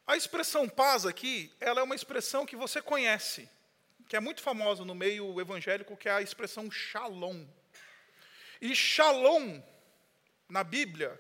[0.05, 3.49] A expressão paz aqui, ela é uma expressão que você conhece,
[4.09, 7.45] que é muito famosa no meio evangélico, que é a expressão shalom.
[8.59, 9.61] E shalom,
[10.49, 11.19] na Bíblia,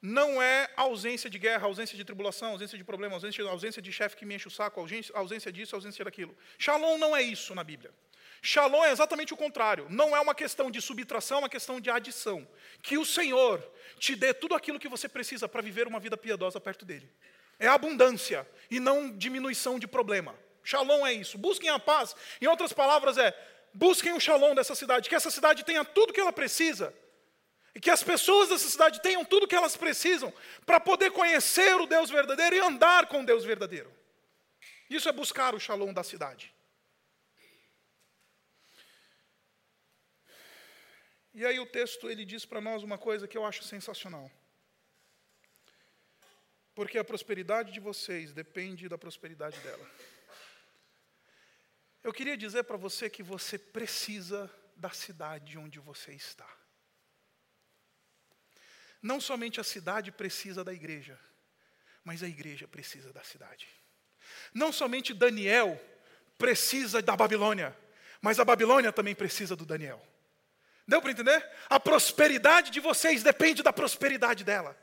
[0.00, 4.16] não é ausência de guerra, ausência de tribulação, ausência de problema, ausência, ausência de chefe
[4.16, 6.36] que me enche o saco, ausência, ausência disso, ausência daquilo.
[6.58, 7.92] Shalom não é isso na Bíblia.
[8.42, 9.86] Shalom é exatamente o contrário.
[9.90, 12.48] Não é uma questão de subtração, é uma questão de adição.
[12.80, 13.62] Que o Senhor
[13.98, 17.10] te dê tudo aquilo que você precisa para viver uma vida piedosa perto dele.
[17.60, 20.34] É abundância e não diminuição de problema.
[20.64, 21.36] Shalom é isso.
[21.36, 22.16] Busquem a paz.
[22.40, 23.32] Em outras palavras, é
[23.72, 26.92] busquem o shalom dessa cidade, que essa cidade tenha tudo que ela precisa
[27.74, 30.32] e que as pessoas dessa cidade tenham tudo o que elas precisam
[30.66, 33.92] para poder conhecer o Deus verdadeiro e andar com o Deus verdadeiro.
[34.88, 36.52] Isso é buscar o shalom da cidade.
[41.32, 44.28] E aí o texto ele diz para nós uma coisa que eu acho sensacional.
[46.80, 49.86] Porque a prosperidade de vocês depende da prosperidade dela.
[52.02, 56.48] Eu queria dizer para você que você precisa da cidade onde você está.
[59.02, 61.20] Não somente a cidade precisa da igreja,
[62.02, 63.68] mas a igreja precisa da cidade.
[64.54, 65.78] Não somente Daniel
[66.38, 67.76] precisa da Babilônia,
[68.22, 70.02] mas a Babilônia também precisa do Daniel.
[70.88, 71.46] Deu para entender?
[71.68, 74.74] A prosperidade de vocês depende da prosperidade dela.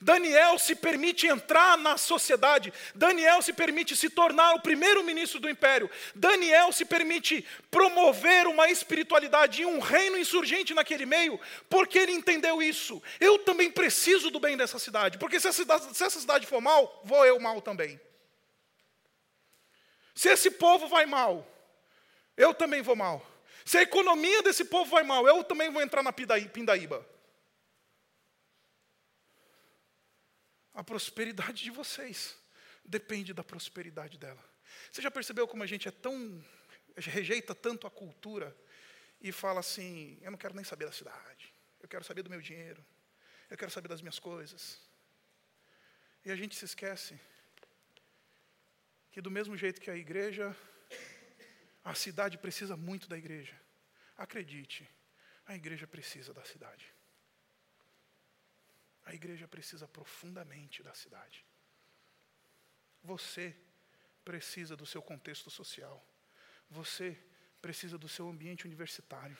[0.00, 5.48] Daniel se permite entrar na sociedade, Daniel se permite se tornar o primeiro ministro do
[5.48, 12.12] império, Daniel se permite promover uma espiritualidade e um reino insurgente naquele meio, porque ele
[12.12, 13.02] entendeu isso.
[13.20, 17.00] Eu também preciso do bem dessa cidade, porque se, cidade, se essa cidade for mal,
[17.04, 18.00] vou eu mal também.
[20.14, 21.46] Se esse povo vai mal,
[22.36, 23.24] eu também vou mal.
[23.64, 27.04] Se a economia desse povo vai mal, eu também vou entrar na pindaíba.
[30.76, 32.36] A prosperidade de vocês
[32.84, 34.44] depende da prosperidade dela.
[34.92, 36.44] Você já percebeu como a gente é tão
[36.94, 38.54] rejeita tanto a cultura
[39.18, 41.50] e fala assim: eu não quero nem saber da cidade,
[41.80, 42.84] eu quero saber do meu dinheiro,
[43.48, 44.78] eu quero saber das minhas coisas.
[46.22, 47.18] E a gente se esquece
[49.10, 50.54] que, do mesmo jeito que a igreja,
[51.82, 53.58] a cidade precisa muito da igreja.
[54.14, 54.86] Acredite,
[55.46, 56.95] a igreja precisa da cidade.
[59.06, 61.44] A igreja precisa profundamente da cidade.
[63.02, 63.56] Você
[64.24, 66.04] precisa do seu contexto social.
[66.68, 67.16] Você
[67.62, 69.38] precisa do seu ambiente universitário.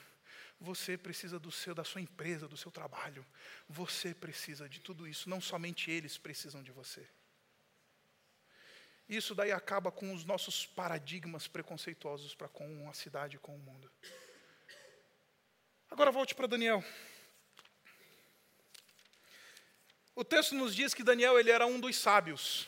[0.59, 3.25] Você precisa do seu, da sua empresa, do seu trabalho.
[3.67, 5.29] Você precisa de tudo isso.
[5.29, 7.07] Não somente eles precisam de você.
[9.07, 13.59] Isso daí acaba com os nossos paradigmas preconceituosos para com a cidade e com o
[13.59, 13.91] mundo.
[15.89, 16.83] Agora volte para Daniel.
[20.17, 22.67] O texto nos diz que Daniel ele era um dos sábios.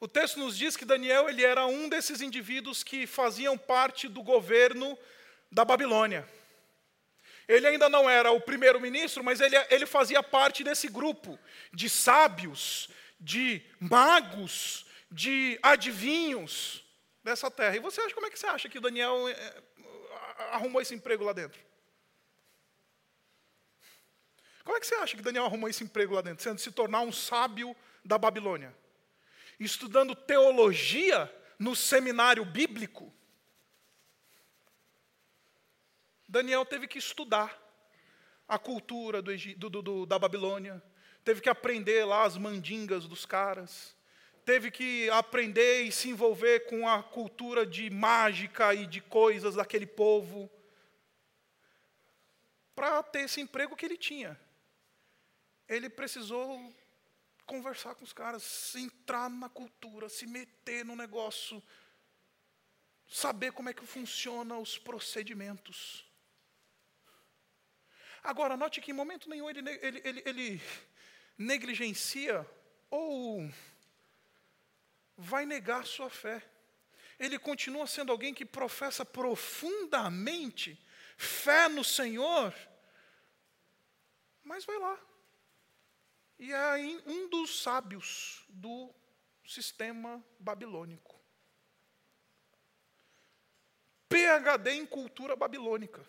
[0.00, 4.20] O texto nos diz que Daniel ele era um desses indivíduos que faziam parte do
[4.20, 4.98] governo
[5.48, 6.28] da Babilônia.
[7.46, 11.38] Ele ainda não era o primeiro-ministro, mas ele, ele fazia parte desse grupo
[11.72, 16.84] de sábios, de magos, de adivinhos
[17.22, 17.76] dessa terra.
[17.76, 19.62] E você acha como é que você acha que Daniel é,
[20.50, 21.69] arrumou esse emprego lá dentro?
[24.64, 27.00] Como é que você acha que Daniel arrumou esse emprego lá dentro, sendo se tornar
[27.00, 28.74] um sábio da Babilônia?
[29.60, 33.12] estudando teologia no seminário bíblico,
[36.26, 37.60] Daniel teve que estudar
[38.48, 40.82] a cultura do, do, do, da Babilônia,
[41.22, 43.94] teve que aprender lá as mandingas dos caras,
[44.44, 49.86] teve que aprender e se envolver com a cultura de mágica e de coisas daquele
[49.86, 50.50] povo,
[52.74, 54.40] para ter esse emprego que ele tinha.
[55.70, 56.74] Ele precisou
[57.46, 61.62] conversar com os caras, entrar na cultura, se meter no negócio,
[63.08, 66.04] saber como é que funciona os procedimentos.
[68.20, 70.62] Agora, note que em momento nenhum ele, ele, ele, ele
[71.38, 72.44] negligencia
[72.90, 73.48] ou
[75.16, 76.42] vai negar sua fé.
[77.16, 80.76] Ele continua sendo alguém que professa profundamente
[81.16, 82.52] fé no Senhor,
[84.42, 84.98] mas vai lá,
[86.40, 86.76] e é
[87.06, 88.90] um dos sábios do
[89.44, 91.20] sistema babilônico.
[94.08, 96.02] PhD em cultura babilônica.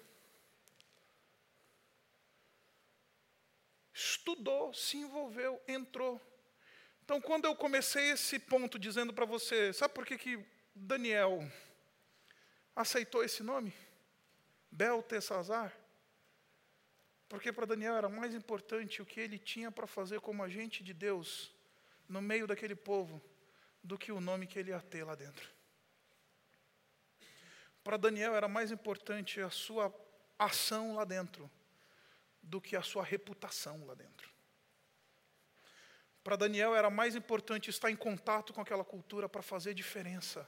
[3.93, 6.19] Estudou, se envolveu, entrou.
[7.03, 11.45] Então, quando eu comecei esse ponto dizendo para você, sabe por que, que Daniel
[12.73, 13.73] aceitou esse nome?
[14.71, 15.77] Beltesazar?
[17.31, 20.93] Porque para Daniel era mais importante o que ele tinha para fazer como agente de
[20.93, 21.55] Deus
[22.09, 23.21] no meio daquele povo
[23.81, 25.49] do que o nome que ele ia ter lá dentro.
[27.81, 29.95] Para Daniel era mais importante a sua
[30.37, 31.49] ação lá dentro
[32.43, 34.29] do que a sua reputação lá dentro.
[36.25, 40.45] Para Daniel era mais importante estar em contato com aquela cultura para fazer diferença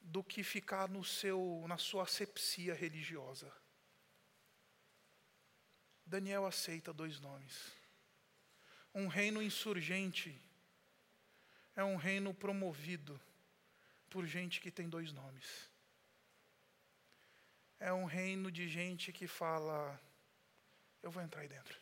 [0.00, 3.52] do que ficar no seu na sua asepsia religiosa.
[6.08, 7.70] Daniel aceita dois nomes.
[8.94, 10.34] Um reino insurgente
[11.76, 13.20] é um reino promovido
[14.08, 15.70] por gente que tem dois nomes.
[17.78, 20.00] É um reino de gente que fala:
[21.02, 21.78] eu vou entrar aí dentro.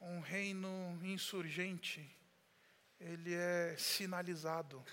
[0.00, 2.04] Um reino insurgente,
[2.98, 4.84] ele é sinalizado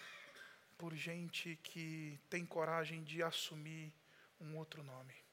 [0.78, 3.92] por gente que tem coragem de assumir
[4.40, 5.27] um outro nome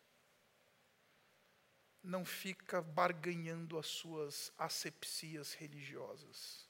[2.04, 6.68] não fica barganhando as suas asepsias religiosas.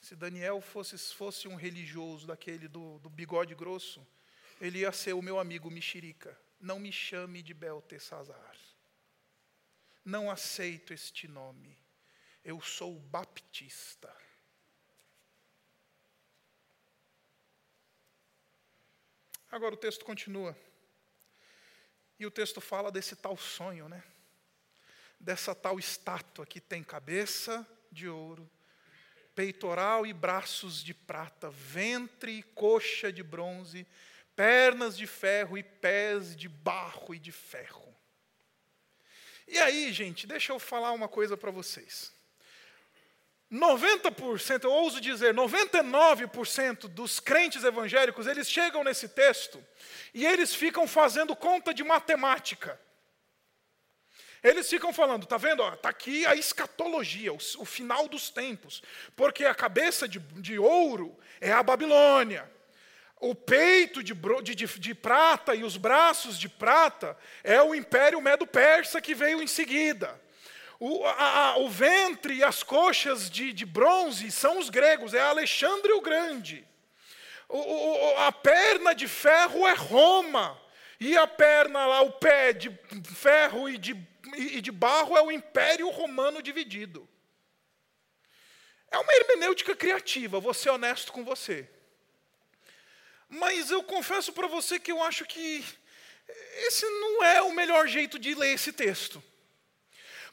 [0.00, 4.04] Se Daniel fosse, fosse um religioso daquele do, do bigode grosso,
[4.58, 6.36] ele ia ser o meu amigo mexerica.
[6.58, 8.56] Não me chame de Beltesazar.
[10.02, 11.78] Não aceito este nome.
[12.42, 14.14] Eu sou baptista.
[19.50, 20.56] Agora o texto continua.
[22.20, 24.04] E o texto fala desse tal sonho, né?
[25.18, 28.48] Dessa tal estátua que tem cabeça de ouro,
[29.34, 33.86] peitoral e braços de prata, ventre e coxa de bronze,
[34.36, 37.96] pernas de ferro e pés de barro e de ferro.
[39.48, 42.12] E aí, gente, deixa eu falar uma coisa para vocês.
[43.52, 49.64] 90%, eu ouso dizer, 99% dos crentes evangélicos, eles chegam nesse texto
[50.14, 52.80] e eles ficam fazendo conta de matemática.
[54.42, 55.66] Eles ficam falando, tá vendo?
[55.68, 58.82] Está aqui a escatologia, o, o, final dos tempos.
[59.14, 62.50] Porque a cabeça de, de ouro é a Babilônia.
[63.20, 68.98] O peito de, de, de, prata e os braços de prata é o império medo-persa
[68.98, 70.18] que veio em seguida.
[70.82, 75.92] O, a, o ventre e as coxas de, de bronze são os gregos, é Alexandre
[75.92, 76.66] o Grande.
[77.46, 80.58] O, o, a perna de ferro é Roma.
[80.98, 82.70] e a perna lá, o pé de
[83.14, 83.94] ferro e de,
[84.34, 87.06] e de barro é o Império Romano dividido.
[88.90, 91.68] É uma hermenêutica criativa, vou ser honesto com você.
[93.28, 95.62] Mas eu confesso para você que eu acho que
[96.66, 99.22] esse não é o melhor jeito de ler esse texto.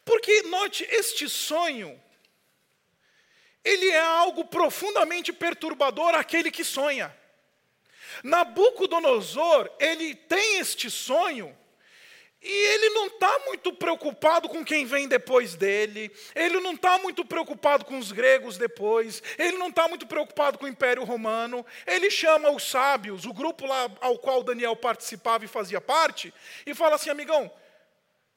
[0.07, 2.01] Porque, note, este sonho,
[3.61, 7.13] ele é algo profundamente perturbador àquele que sonha.
[8.23, 11.55] Nabucodonosor, ele tem este sonho
[12.41, 17.25] e ele não está muito preocupado com quem vem depois dele, ele não está muito
[17.25, 21.65] preocupado com os gregos depois, ele não está muito preocupado com o Império Romano.
[21.85, 26.33] Ele chama os sábios, o grupo lá ao qual Daniel participava e fazia parte,
[26.65, 27.51] e fala assim: amigão,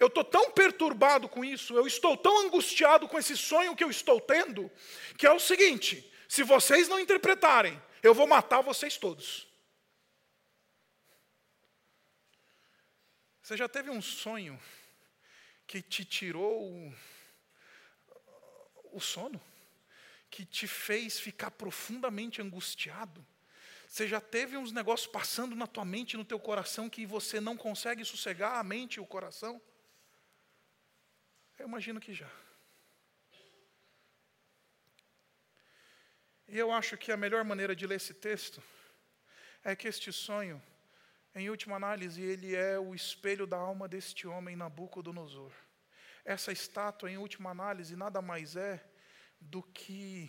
[0.01, 3.91] eu estou tão perturbado com isso, eu estou tão angustiado com esse sonho que eu
[3.91, 4.73] estou tendo,
[5.19, 9.47] que é o seguinte: se vocês não interpretarem, eu vou matar vocês todos.
[13.43, 14.59] Você já teve um sonho
[15.67, 16.95] que te tirou
[18.93, 19.41] o, sono?
[20.31, 23.27] Que te fez ficar profundamente angustiado?
[23.87, 27.57] Você já teve uns negócios passando na tua mente, no teu coração, que você não
[27.57, 29.61] consegue sossegar a mente e o coração?
[31.61, 32.31] Eu imagino que já.
[36.49, 38.61] E eu acho que a melhor maneira de ler esse texto
[39.63, 40.61] é que este sonho
[41.33, 45.53] em última análise, ele é o espelho da alma deste homem, Nabucodonosor.
[46.25, 48.85] Essa estátua, em última análise, nada mais é
[49.41, 50.29] do que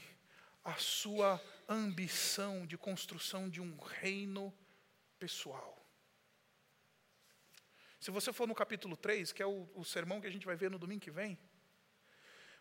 [0.63, 4.53] a sua ambição de construção de um reino
[5.17, 5.80] pessoal.
[8.01, 10.55] Se você for no capítulo 3, que é o, o, sermão que a gente vai
[10.55, 11.37] ver no domingo que vem,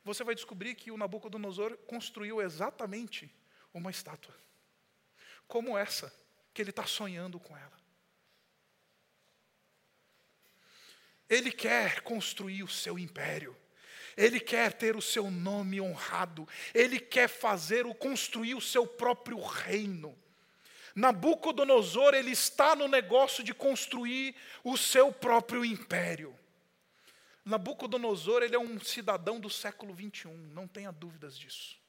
[0.05, 3.35] você vai descobrir que o Nabucodonosor construiu exatamente
[3.73, 4.35] uma estátua,
[5.49, 6.13] como essa,
[6.53, 7.81] que ele está sonhando com ela.
[11.27, 13.57] Ele quer construir o seu império.
[14.17, 16.47] Ele quer ter o seu nome honrado.
[16.75, 20.20] Ele quer fazer o construir o seu próprio reino.
[21.01, 26.39] Nabucodonosor, ele está no negócio de construir o seu próprio império.
[27.43, 31.81] Nabucodonosor, ele é um cidadão do século 21, não tenha dúvidas disso.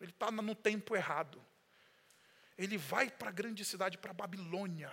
[0.00, 1.40] Ele está no tempo errado.
[2.58, 4.90] Ele vai para a grande cidade, para a Babilônia,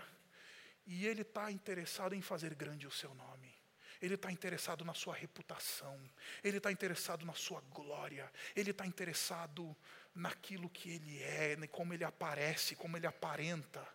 [0.85, 3.51] e ele está interessado em fazer grande o seu nome.
[3.99, 5.99] Ele está interessado na sua reputação,
[6.43, 9.75] ele está interessado na sua glória, ele está interessado
[10.13, 13.87] naquilo que ele é, como ele aparece, como ele aparenta.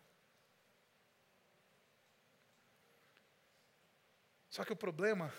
[4.48, 5.34] Só que o problema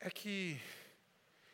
[0.00, 0.60] é que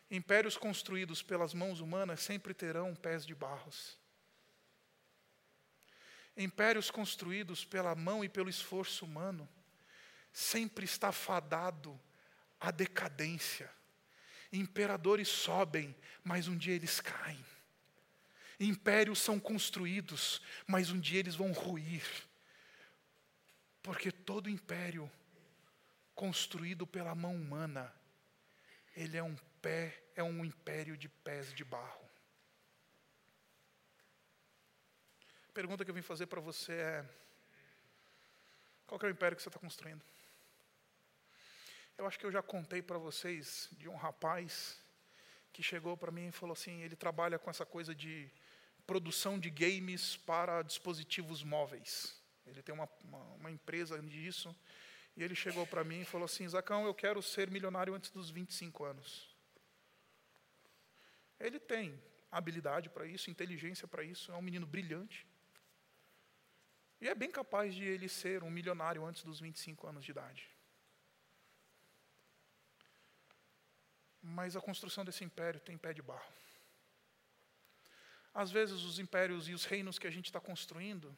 [0.09, 3.95] impérios construídos pelas mãos humanas sempre terão pés de barros.
[6.35, 9.47] Impérios construídos pela mão e pelo esforço humano
[10.33, 11.99] sempre está fadado
[12.59, 13.71] à decadência.
[14.51, 17.43] Imperadores sobem, mas um dia eles caem.
[18.59, 22.03] Impérios são construídos, mas um dia eles vão ruir.
[23.81, 25.09] Porque todo império
[26.13, 27.93] construído pela mão humana,
[28.95, 32.09] ele é um pé, é um império de pés de barro.
[35.47, 37.05] A pergunta que eu vim fazer para você é:
[38.85, 40.03] qual é o império que você está construindo?
[41.99, 44.79] Eu acho que eu já contei para vocês de um rapaz
[45.51, 48.31] que chegou para mim e falou assim: ele trabalha com essa coisa de
[48.87, 52.17] produção de games para dispositivos móveis.
[52.47, 54.55] Ele tem uma, uma, uma empresa disso.
[55.17, 58.29] E ele chegou para mim e falou assim: Zacão, eu quero ser milionário antes dos
[58.29, 59.35] 25 anos.
[61.37, 65.27] Ele tem habilidade para isso, inteligência para isso, é um menino brilhante.
[67.01, 70.58] E é bem capaz de ele ser um milionário antes dos 25 anos de idade.
[74.29, 76.31] Mas a construção desse império tem pé de barro.
[78.33, 81.15] Às vezes, os impérios e os reinos que a gente está construindo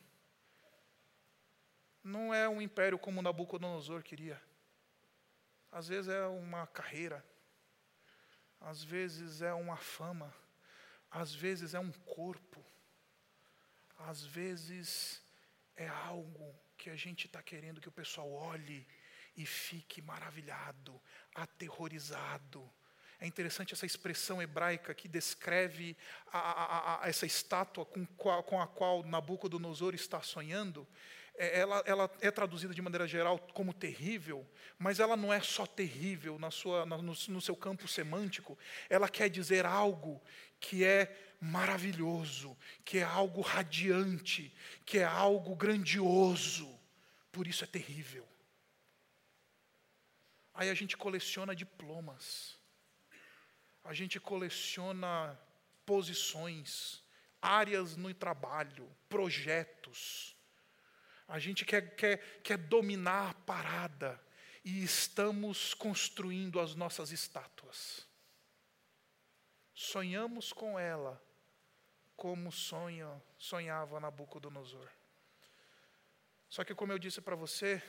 [2.03, 4.41] não é um império como Nabucodonosor queria.
[5.72, 7.24] Às vezes é uma carreira,
[8.59, 10.34] às vezes é uma fama,
[11.09, 12.66] às vezes é um corpo,
[13.99, 15.22] às vezes
[15.76, 18.88] é algo que a gente está querendo que o pessoal olhe
[19.36, 20.99] e fique maravilhado,
[21.36, 22.70] aterrorizado,
[23.22, 25.96] é interessante essa expressão hebraica que descreve
[26.34, 30.88] a, a, a, essa estátua com, qual, com a qual Nabucodonosor está sonhando.
[31.36, 34.44] É, ela, ela, é traduzida de maneira geral como terrível,
[34.80, 38.58] mas ela não é só terrível na sua, no, no seu campo semântico.
[38.90, 40.20] Ela quer dizer algo
[40.60, 44.52] que é maravilhoso, que é algo radiante,
[44.84, 46.68] que é algo grandioso.
[47.32, 48.28] Por isso é terrível.
[50.56, 52.60] Aí a gente coleciona diplomas,
[53.84, 55.40] a gente coleciona
[55.86, 57.04] posições,
[57.42, 60.36] áreas no trabalho, projetos.
[61.28, 64.22] A gente quer, quer, quer dominar a parada
[64.64, 68.08] e estamos construindo as nossas estátuas.
[69.74, 71.22] Sonhamos com ela
[72.16, 74.88] como sonha, sonhava Nabucodonosor.
[76.48, 77.82] Só que, como eu disse para você,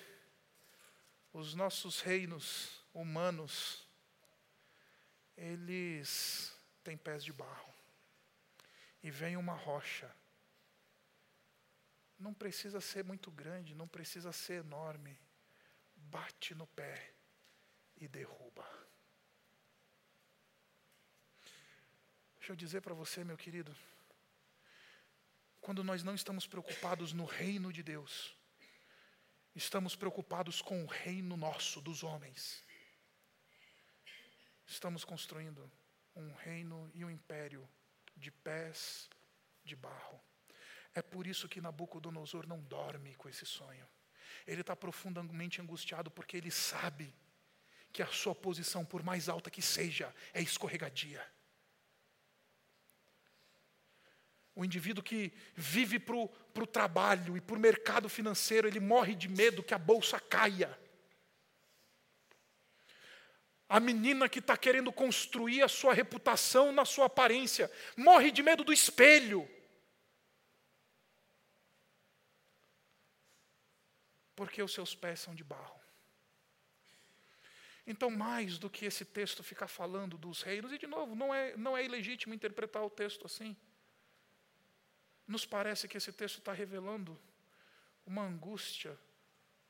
[1.33, 3.87] os nossos reinos humanos,
[5.37, 7.73] eles têm pés de barro.
[9.03, 10.15] E vem uma rocha.
[12.19, 15.19] Não precisa ser muito grande, não precisa ser enorme.
[15.97, 17.13] Bate no pé
[17.97, 18.67] e derruba.
[22.39, 23.75] Deixa eu dizer para você, meu querido,
[25.61, 28.37] quando nós não estamos preocupados no reino de Deus,
[29.55, 32.65] estamos preocupados com o reino nosso, dos homens.
[34.67, 35.71] Estamos construindo
[36.15, 37.69] um reino e um império
[38.17, 39.09] de pés
[39.65, 40.21] de barro.
[40.95, 43.87] É por isso que Nabucodonosor não dorme com esse sonho.
[44.47, 47.15] Ele está profundamente angustiado porque ele sabe
[47.93, 51.25] que a sua posição, por mais alta que seja, é escorregadia.
[54.55, 59.29] O indivíduo que vive para o trabalho e para o mercado financeiro, ele morre de
[59.29, 60.79] medo que a bolsa caia.
[63.73, 68.63] A menina que está querendo construir a sua reputação na sua aparência, morre de medo
[68.63, 69.49] do espelho.
[74.37, 75.81] Porque os seus pés são de barro.
[77.87, 81.57] Então, mais do que esse texto ficar falando dos reinos, e de novo, não é,
[81.57, 83.57] não é ilegítimo interpretar o texto assim.
[85.27, 87.19] Nos parece que esse texto está revelando
[88.05, 88.99] uma angústia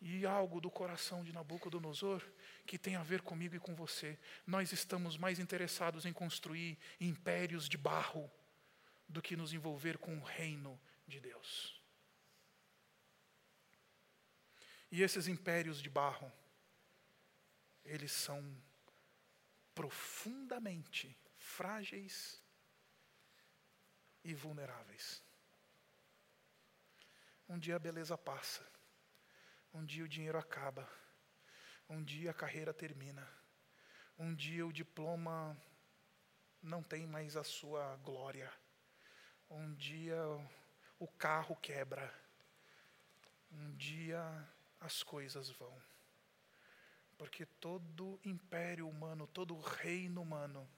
[0.04, 2.20] e algo do coração de Nabucodonosor
[2.66, 4.18] que tem a ver comigo e com você.
[4.44, 8.28] Nós estamos mais interessados em construir impérios de barro
[9.08, 11.80] do que nos envolver com o reino de Deus.
[14.90, 16.30] E esses impérios de barro,
[17.84, 18.42] eles são
[19.72, 22.42] profundamente frágeis
[24.24, 25.22] e vulneráveis.
[27.48, 28.71] Um dia a beleza passa.
[29.72, 30.88] Um dia o dinheiro acaba.
[31.88, 33.26] Um dia a carreira termina.
[34.18, 35.56] Um dia o diploma
[36.62, 38.52] não tem mais a sua glória.
[39.50, 40.16] Um dia
[40.98, 42.12] o carro quebra.
[43.50, 44.20] Um dia
[44.80, 45.82] as coisas vão.
[47.16, 50.68] Porque todo império humano, todo reino humano,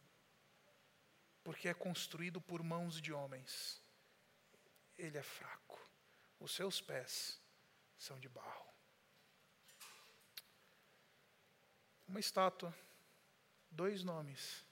[1.42, 3.82] porque é construído por mãos de homens,
[4.99, 5.84] ele é fraco
[6.45, 7.40] os seus pés
[7.97, 8.73] são de barro.
[12.07, 12.76] Uma estátua,
[13.70, 14.64] dois nomes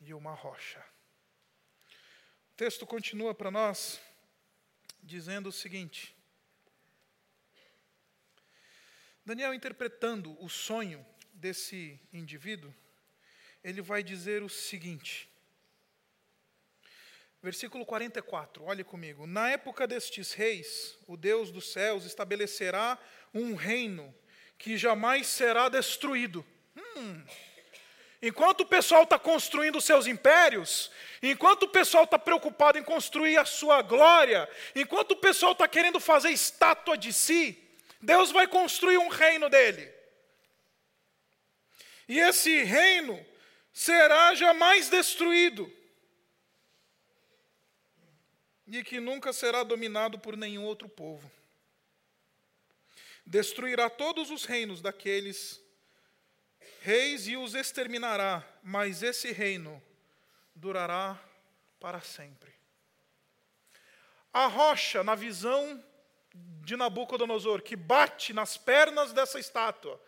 [0.00, 0.84] e uma rocha.
[2.52, 4.00] O texto continua para nós
[5.02, 6.14] dizendo o seguinte:
[9.24, 12.74] Daniel, interpretando o sonho desse indivíduo,
[13.62, 15.28] ele vai dizer o seguinte:
[17.40, 19.26] Versículo 44, olhe comigo.
[19.26, 22.98] Na época destes reis, o Deus dos céus estabelecerá
[23.32, 24.12] um reino
[24.58, 26.44] que jamais será destruído.
[26.76, 27.24] Hum.
[28.20, 30.90] Enquanto o pessoal está construindo seus impérios,
[31.22, 36.00] enquanto o pessoal está preocupado em construir a sua glória, enquanto o pessoal está querendo
[36.00, 37.56] fazer estátua de si,
[38.00, 39.88] Deus vai construir um reino dele.
[42.08, 43.24] E esse reino
[43.72, 45.72] será jamais destruído
[48.66, 51.30] e que nunca será dominado por nenhum outro povo.
[53.28, 55.62] Destruirá todos os reinos daqueles
[56.80, 59.82] reis e os exterminará, mas esse reino
[60.54, 61.20] durará
[61.78, 62.50] para sempre.
[64.32, 65.84] A rocha, na visão
[66.64, 70.02] de Nabucodonosor, que bate nas pernas dessa estátua,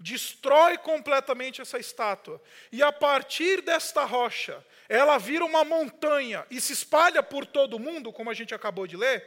[0.00, 2.42] destrói completamente essa estátua.
[2.72, 7.80] E a partir desta rocha, ela vira uma montanha e se espalha por todo o
[7.80, 9.24] mundo, como a gente acabou de ler.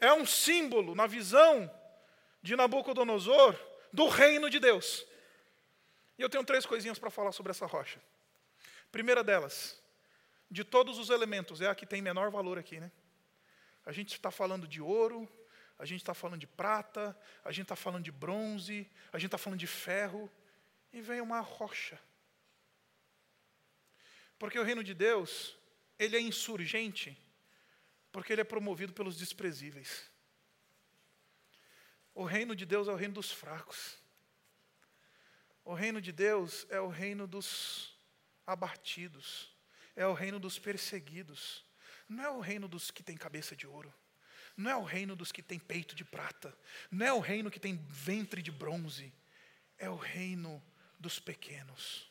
[0.00, 1.70] É um símbolo, na visão
[2.42, 3.58] de Nabucodonosor,
[3.92, 5.06] do reino de Deus.
[6.18, 8.00] E eu tenho três coisinhas para falar sobre essa rocha.
[8.90, 9.80] Primeira delas,
[10.50, 12.90] de todos os elementos, é a que tem menor valor aqui, né?
[13.86, 15.28] A gente está falando de ouro,
[15.78, 19.38] a gente está falando de prata, a gente está falando de bronze, a gente está
[19.38, 20.30] falando de ferro,
[20.92, 21.98] e vem uma rocha.
[24.38, 25.56] Porque o reino de Deus,
[25.98, 27.18] ele é insurgente,
[28.12, 30.11] porque ele é promovido pelos desprezíveis.
[32.14, 33.98] O reino de Deus é o reino dos fracos.
[35.64, 37.96] O reino de Deus é o reino dos
[38.46, 39.54] abatidos,
[39.94, 41.64] é o reino dos perseguidos.
[42.08, 43.92] Não é o reino dos que têm cabeça de ouro.
[44.56, 46.56] Não é o reino dos que têm peito de prata.
[46.90, 49.12] Não é o reino que tem ventre de bronze.
[49.78, 50.62] É o reino
[50.98, 52.10] dos pequenos.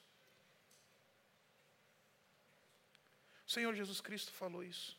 [3.46, 4.98] O Senhor Jesus Cristo falou isso.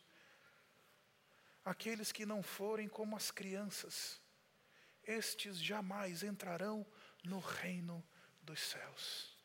[1.64, 4.20] Aqueles que não forem como as crianças,
[5.04, 6.86] estes jamais entrarão
[7.24, 8.04] no reino
[8.42, 9.36] dos céus.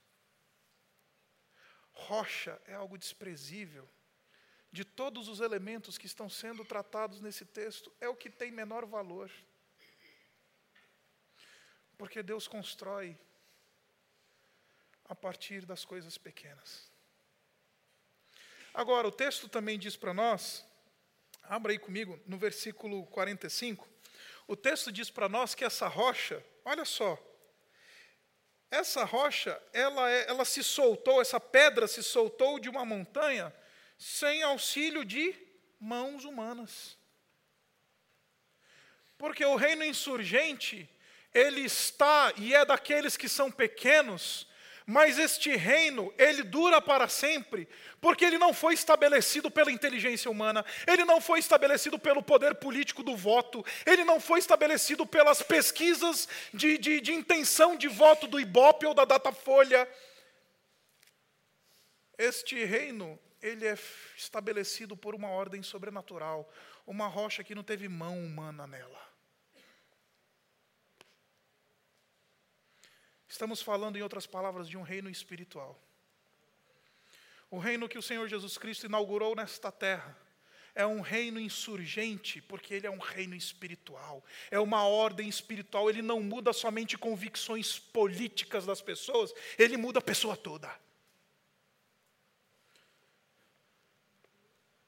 [1.91, 3.87] Rocha é algo desprezível.
[4.71, 8.85] De todos os elementos que estão sendo tratados nesse texto, é o que tem menor
[8.85, 9.31] valor.
[11.97, 13.17] Porque Deus constrói
[15.05, 16.91] a partir das coisas pequenas.
[18.73, 20.63] Agora, o texto também diz para nós,
[21.43, 23.89] abra aí comigo, no versículo 45,
[24.47, 27.21] o texto diz para nós que essa rocha, olha só,
[28.71, 33.53] essa rocha, ela, é, ela se soltou, essa pedra se soltou de uma montanha
[33.97, 35.35] sem auxílio de
[35.79, 36.97] mãos humanas.
[39.17, 40.89] Porque o reino insurgente,
[41.33, 44.46] ele está e é daqueles que são pequenos,
[44.89, 47.67] mas este reino, ele dura para sempre,
[47.99, 53.03] porque ele não foi estabelecido pela inteligência humana, ele não foi estabelecido pelo poder político
[53.03, 58.39] do voto, ele não foi estabelecido pelas pesquisas de, de, de intenção de voto do
[58.39, 59.85] Ibope ou da Datafolha.
[62.17, 63.77] Este reino, ele é
[64.15, 66.49] estabelecido por uma ordem sobrenatural,
[66.87, 69.06] uma rocha que não teve mão humana nela.
[73.37, 75.79] Estamos falando, em outras palavras, de um reino espiritual.
[77.51, 80.17] O reino que o Senhor Jesus Cristo inaugurou nesta terra
[80.73, 86.01] é um reino insurgente, porque ele é um reino espiritual, é uma ordem espiritual, ele
[86.01, 90.75] não muda somente convicções políticas das pessoas, ele muda a pessoa toda.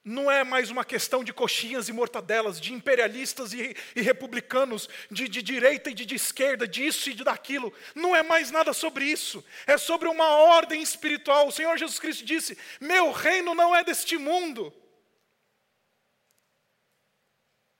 [0.04, 5.28] Não é mais uma questão de coxinhas e mortadelas, de imperialistas e, e republicanos, de,
[5.28, 7.74] de, direita e de, de esquerda, disso e de daquilo.
[7.94, 9.44] Não é mais nada sobre isso.
[9.68, 11.48] É sobre uma ordem espiritual.
[11.48, 14.74] O Senhor Jesus Cristo disse: Meu reino não é deste mundo.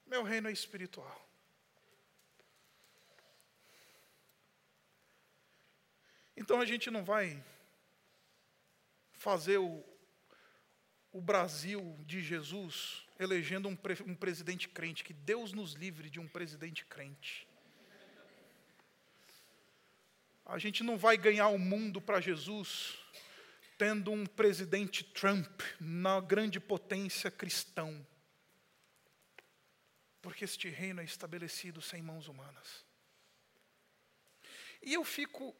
[0.06, 1.30] Meu reino é espiritual.
[6.36, 7.42] Então a gente não vai
[9.12, 9.84] fazer o,
[11.12, 16.18] o Brasil de Jesus elegendo um, pre um presidente crente, que Deus nos livre de
[16.18, 17.46] um presidente crente.
[20.46, 22.98] A gente não vai ganhar o mundo para Jesus
[23.78, 28.06] tendo um presidente Trump na grande potência cristão.
[30.20, 32.84] Porque este reino é estabelecido sem mãos humanas.
[34.82, 35.56] E eu fico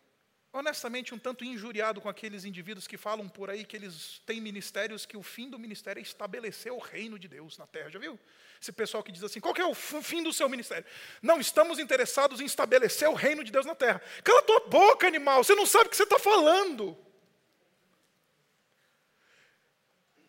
[0.52, 5.06] honestamente um tanto injuriado com aqueles indivíduos que falam por aí que eles têm ministérios
[5.06, 7.90] que o fim do ministério é estabelecer o reino de Deus na terra.
[7.90, 8.18] Já viu?
[8.60, 10.84] Esse pessoal que diz assim: qual é o fim do seu ministério?
[11.22, 14.02] Não estamos interessados em estabelecer o reino de Deus na terra.
[14.22, 16.96] Cala tua boca, animal, você não sabe o que você está falando.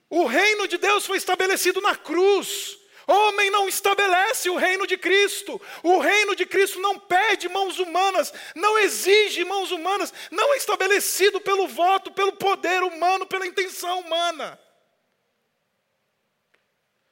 [0.10, 2.78] O reino de Deus foi estabelecido na cruz.
[3.08, 5.60] Homem não estabelece o reino de Cristo.
[5.84, 11.42] O reino de Cristo não pede mãos humanas, não exige mãos humanas, não é estabelecido
[11.42, 14.60] pelo voto, pelo poder humano, pela intenção humana.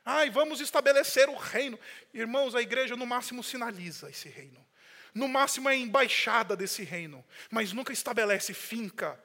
[0.05, 1.79] Ai, vamos estabelecer o reino.
[2.13, 4.65] Irmãos, a igreja no máximo sinaliza esse reino.
[5.13, 9.21] No máximo é embaixada desse reino, mas nunca estabelece, finca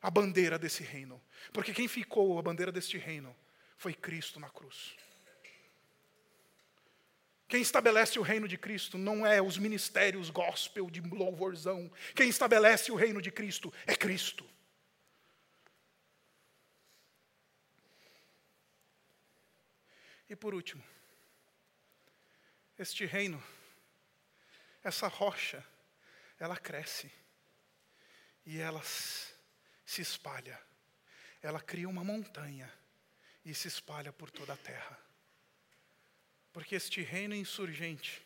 [0.00, 1.20] a bandeira desse reino.
[1.52, 3.34] Porque quem ficou a bandeira deste reino
[3.76, 4.96] foi Cristo na cruz.
[7.48, 11.90] Quem estabelece o reino de Cristo não é os ministérios gospel de louvorzão.
[12.14, 14.46] Quem estabelece o reino de Cristo é Cristo.
[20.28, 20.84] E por último,
[22.78, 23.42] este reino,
[24.84, 25.64] essa rocha,
[26.38, 27.10] ela cresce
[28.44, 30.60] e ela se espalha.
[31.40, 32.70] Ela cria uma montanha
[33.42, 35.07] e se espalha por toda a terra.
[36.58, 38.20] Porque este reino insurgente,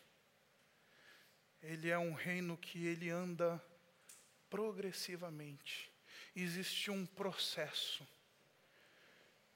[1.63, 3.63] ele é um reino que ele anda
[4.49, 5.93] progressivamente.
[6.35, 8.09] Existe um processo.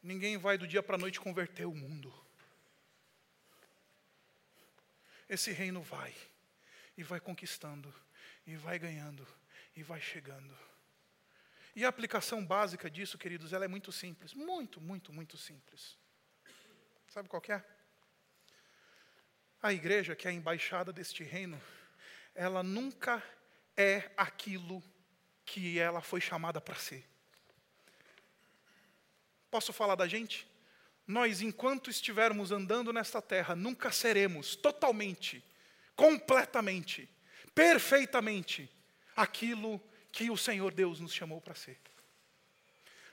[0.02, 2.12] Ninguém vai do dia para a noite converter o mundo.
[5.26, 6.14] Esse reino vai,
[6.98, 7.90] e vai conquistando,
[8.46, 9.26] e vai ganhando,
[9.74, 10.54] e vai chegando.
[11.74, 14.34] E a aplicação básica disso, queridos, ela é muito simples.
[14.34, 15.96] Muito, muito, muito simples.
[17.08, 17.75] Sabe qual é?
[19.62, 21.60] A igreja, que é a embaixada deste reino,
[22.34, 23.22] ela nunca
[23.76, 24.82] é aquilo
[25.44, 27.04] que ela foi chamada para ser.
[29.50, 30.46] Posso falar da gente?
[31.06, 35.42] Nós, enquanto estivermos andando nesta terra, nunca seremos totalmente,
[35.94, 37.08] completamente,
[37.54, 38.68] perfeitamente
[39.14, 39.80] aquilo
[40.10, 41.78] que o Senhor Deus nos chamou para ser.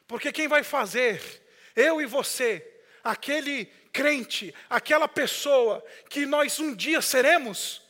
[0.08, 1.22] Porque quem vai fazer,
[1.76, 7.84] eu e você, aquele crente, aquela pessoa que nós um dia seremos,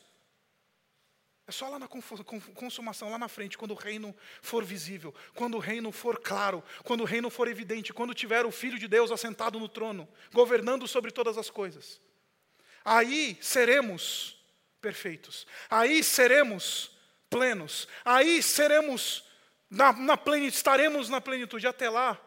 [1.47, 5.60] é só lá na consumação, lá na frente, quando o reino for visível, quando o
[5.60, 9.60] reino for claro, quando o reino for evidente, quando tiver o Filho de Deus assentado
[9.60, 12.01] no trono, governando sobre todas as coisas.
[12.86, 14.38] Aí seremos
[14.82, 16.91] perfeitos, aí seremos
[17.30, 19.26] plenos, aí seremos
[19.70, 21.68] na, na plenitude, estaremos na plenitude.
[21.68, 22.20] Até lá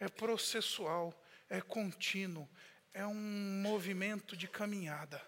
[0.00, 1.14] é processual,
[1.48, 2.48] é contínuo,
[2.94, 5.20] é um movimento de caminhada.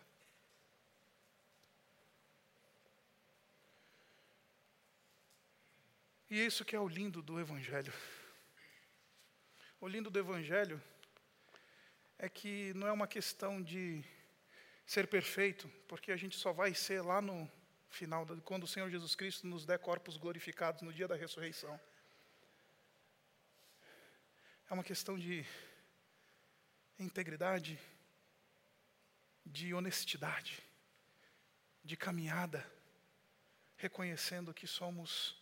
[6.30, 7.92] E isso que é o lindo do Evangelho.
[9.80, 10.82] O lindo do Evangelho
[12.18, 14.04] é que não é uma questão de
[14.86, 17.50] ser perfeito, porque a gente só vai ser lá no
[17.88, 21.80] final, quando o Senhor Jesus Cristo nos der corpos glorificados no dia da ressurreição.
[24.68, 25.46] É uma questão de
[26.98, 27.78] integridade,
[29.44, 30.62] de honestidade,
[31.82, 32.64] de caminhada,
[33.76, 35.36] reconhecendo que somos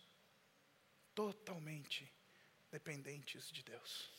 [1.15, 2.11] totalmente
[2.71, 4.11] dependentes de Deus.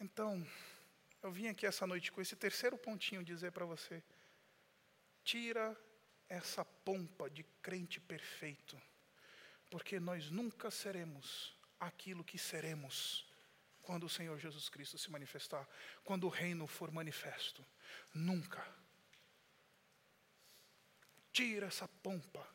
[0.00, 0.44] Então,
[1.22, 4.02] eu vim aqui essa noite com esse terceiro pontinho dizer para você:
[5.22, 5.78] tira
[6.28, 8.80] essa pompa de crente perfeito,
[9.68, 13.29] porque nós nunca seremos aquilo que seremos
[13.90, 15.68] quando o Senhor Jesus Cristo se manifestar,
[16.04, 17.66] quando o reino for manifesto.
[18.14, 18.64] Nunca.
[21.32, 22.48] Tira essa pompa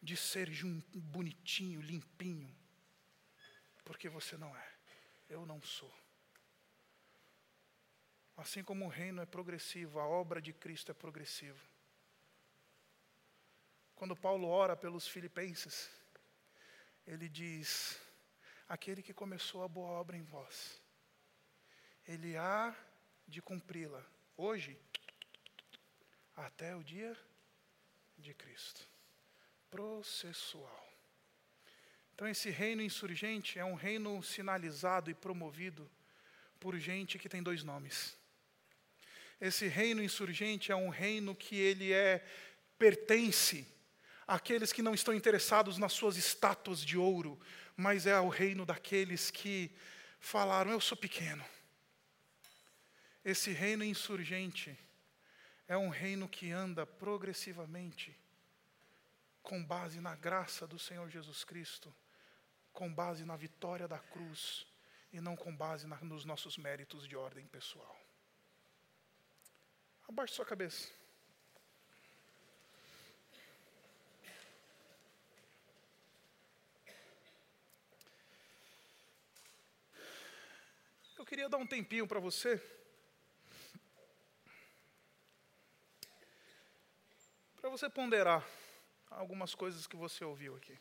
[0.00, 0.48] de ser
[0.94, 2.56] bonitinho, limpinho,
[3.84, 4.74] porque você não é,
[5.28, 5.92] eu não sou.
[8.36, 11.60] Assim como o reino é progressivo, a obra de Cristo é progressiva.
[13.96, 15.90] Quando Paulo ora pelos filipenses,
[17.04, 18.00] ele diz:
[18.68, 20.80] Aquele que começou a boa obra em vós,
[22.06, 22.74] ele há
[23.26, 24.04] de cumpri-la,
[24.36, 24.76] hoje,
[26.34, 27.16] até o dia
[28.18, 28.88] de Cristo
[29.70, 30.86] processual.
[32.14, 35.90] Então, esse reino insurgente é um reino sinalizado e promovido
[36.58, 38.16] por gente que tem dois nomes.
[39.40, 42.24] Esse reino insurgente é um reino que ele é
[42.78, 43.66] pertence
[44.26, 47.38] àqueles que não estão interessados nas suas estátuas de ouro,
[47.76, 49.70] mas é ao reino daqueles que
[50.18, 51.44] falaram: Eu sou pequeno.
[53.24, 54.76] Esse reino insurgente
[55.66, 58.16] é um reino que anda progressivamente
[59.42, 61.94] com base na graça do Senhor Jesus Cristo,
[62.72, 64.66] com base na vitória da cruz
[65.12, 67.96] e não com base na, nos nossos méritos de ordem pessoal.
[70.08, 70.88] Abaixe sua cabeça.
[81.26, 82.62] Eu queria dar um tempinho para você.
[87.60, 88.48] Para você ponderar
[89.10, 90.78] algumas coisas que você ouviu aqui.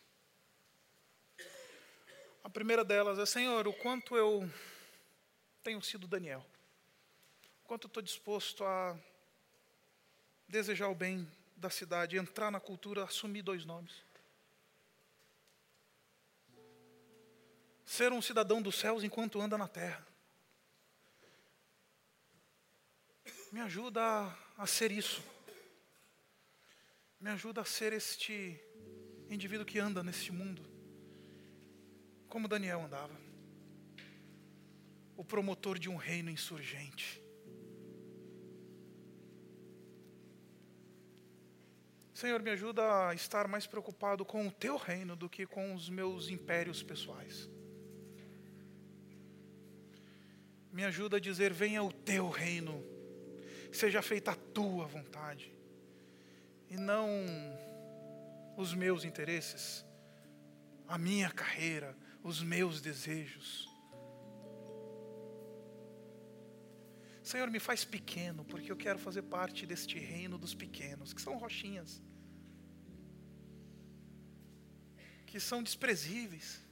[2.43, 4.47] A primeira delas é: Senhor, o quanto eu
[5.63, 6.45] tenho sido Daniel,
[7.63, 8.95] o quanto eu estou disposto a
[10.47, 14.03] desejar o bem da cidade, entrar na cultura, assumir dois nomes.
[17.83, 20.13] Ser um cidadão dos céus enquanto anda na terra.
[23.55, 25.23] Me ajuda a, a ser isso.
[27.17, 28.59] Me ajuda a ser este
[29.29, 30.61] indivíduo que anda neste mundo,
[32.27, 33.17] como Daniel andava.
[35.15, 37.23] O promotor de um reino insurgente.
[42.13, 45.87] Senhor, me ajuda a estar mais preocupado com o teu reino do que com os
[45.87, 47.49] meus impérios pessoais.
[50.73, 52.94] Me ajuda a dizer: venha o teu reino,
[53.75, 55.53] seja feita a tua vontade
[56.69, 57.09] e não
[58.57, 59.85] os meus interesses,
[60.87, 63.69] a minha carreira, os meus desejos.
[67.21, 71.37] Senhor, me faz pequeno, porque eu quero fazer parte deste reino dos pequenos, que são
[71.37, 72.01] rochinhas,
[75.25, 76.64] que são desprezíveis.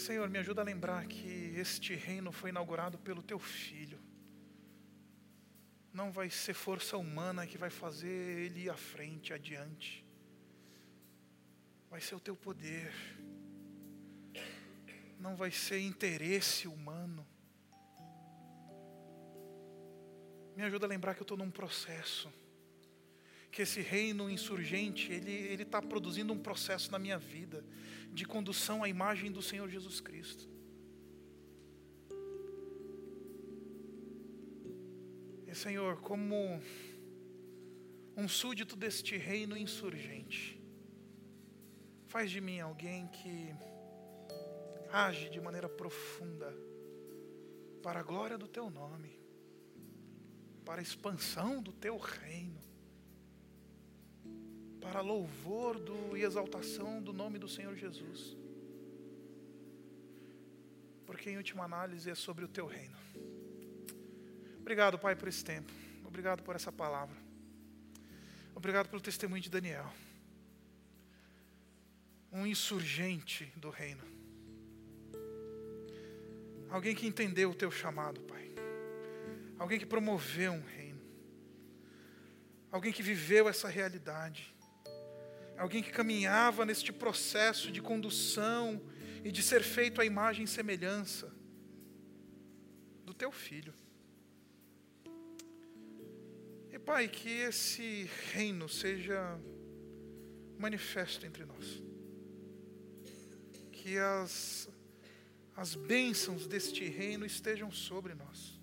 [0.00, 4.00] Senhor, me ajuda a lembrar que este reino foi inaugurado pelo teu filho.
[5.92, 10.02] Não vai ser força humana que vai fazer ele ir à frente, adiante.
[11.90, 12.90] Vai ser o teu poder.
[15.18, 17.26] Não vai ser interesse humano.
[20.56, 22.32] Me ajuda a lembrar que eu estou num processo
[23.50, 27.64] que esse reino insurgente, ele está produzindo um processo na minha vida
[28.12, 30.48] de condução à imagem do Senhor Jesus Cristo.
[35.46, 36.62] E Senhor, como
[38.16, 40.60] um súdito deste reino insurgente,
[42.06, 43.52] faz de mim alguém que
[44.92, 46.56] age de maneira profunda
[47.82, 49.18] para a glória do teu nome,
[50.64, 52.69] para a expansão do teu reino
[54.80, 58.36] para louvor do, e exaltação do nome do Senhor Jesus.
[61.06, 62.96] Porque, em última análise, é sobre o teu reino.
[64.58, 65.72] Obrigado, Pai, por esse tempo.
[66.04, 67.16] Obrigado por essa palavra.
[68.54, 69.92] Obrigado pelo testemunho de Daniel.
[72.32, 74.02] Um insurgente do reino.
[76.70, 78.50] Alguém que entendeu o teu chamado, Pai.
[79.58, 81.00] Alguém que promoveu um reino.
[82.70, 84.54] Alguém que viveu essa realidade
[85.60, 88.80] alguém que caminhava neste processo de condução
[89.22, 91.30] e de ser feito à imagem e semelhança
[93.04, 93.74] do teu filho.
[96.72, 99.38] E Pai, que esse reino seja
[100.58, 101.82] manifesto entre nós.
[103.70, 104.66] Que as,
[105.54, 108.58] as bênçãos deste reino estejam sobre nós.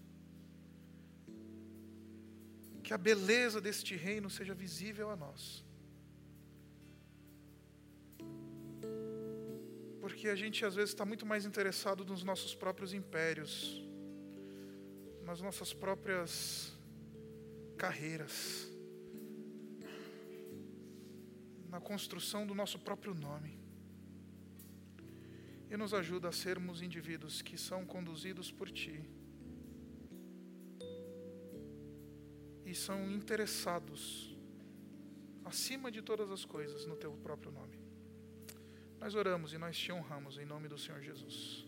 [2.81, 5.66] Que a beleza deste reino seja visível a nós.
[10.07, 13.83] Porque a gente às vezes está muito mais interessado nos nossos próprios impérios,
[15.21, 16.71] nas nossas próprias
[17.77, 18.71] carreiras,
[21.67, 23.59] na construção do nosso próprio nome.
[25.69, 29.03] E nos ajuda a sermos indivíduos que são conduzidos por Ti
[32.65, 34.33] e são interessados,
[35.43, 37.76] acima de todas as coisas, no Teu próprio nome.
[38.99, 41.66] Nós oramos e nós te honramos em nome do Senhor Jesus.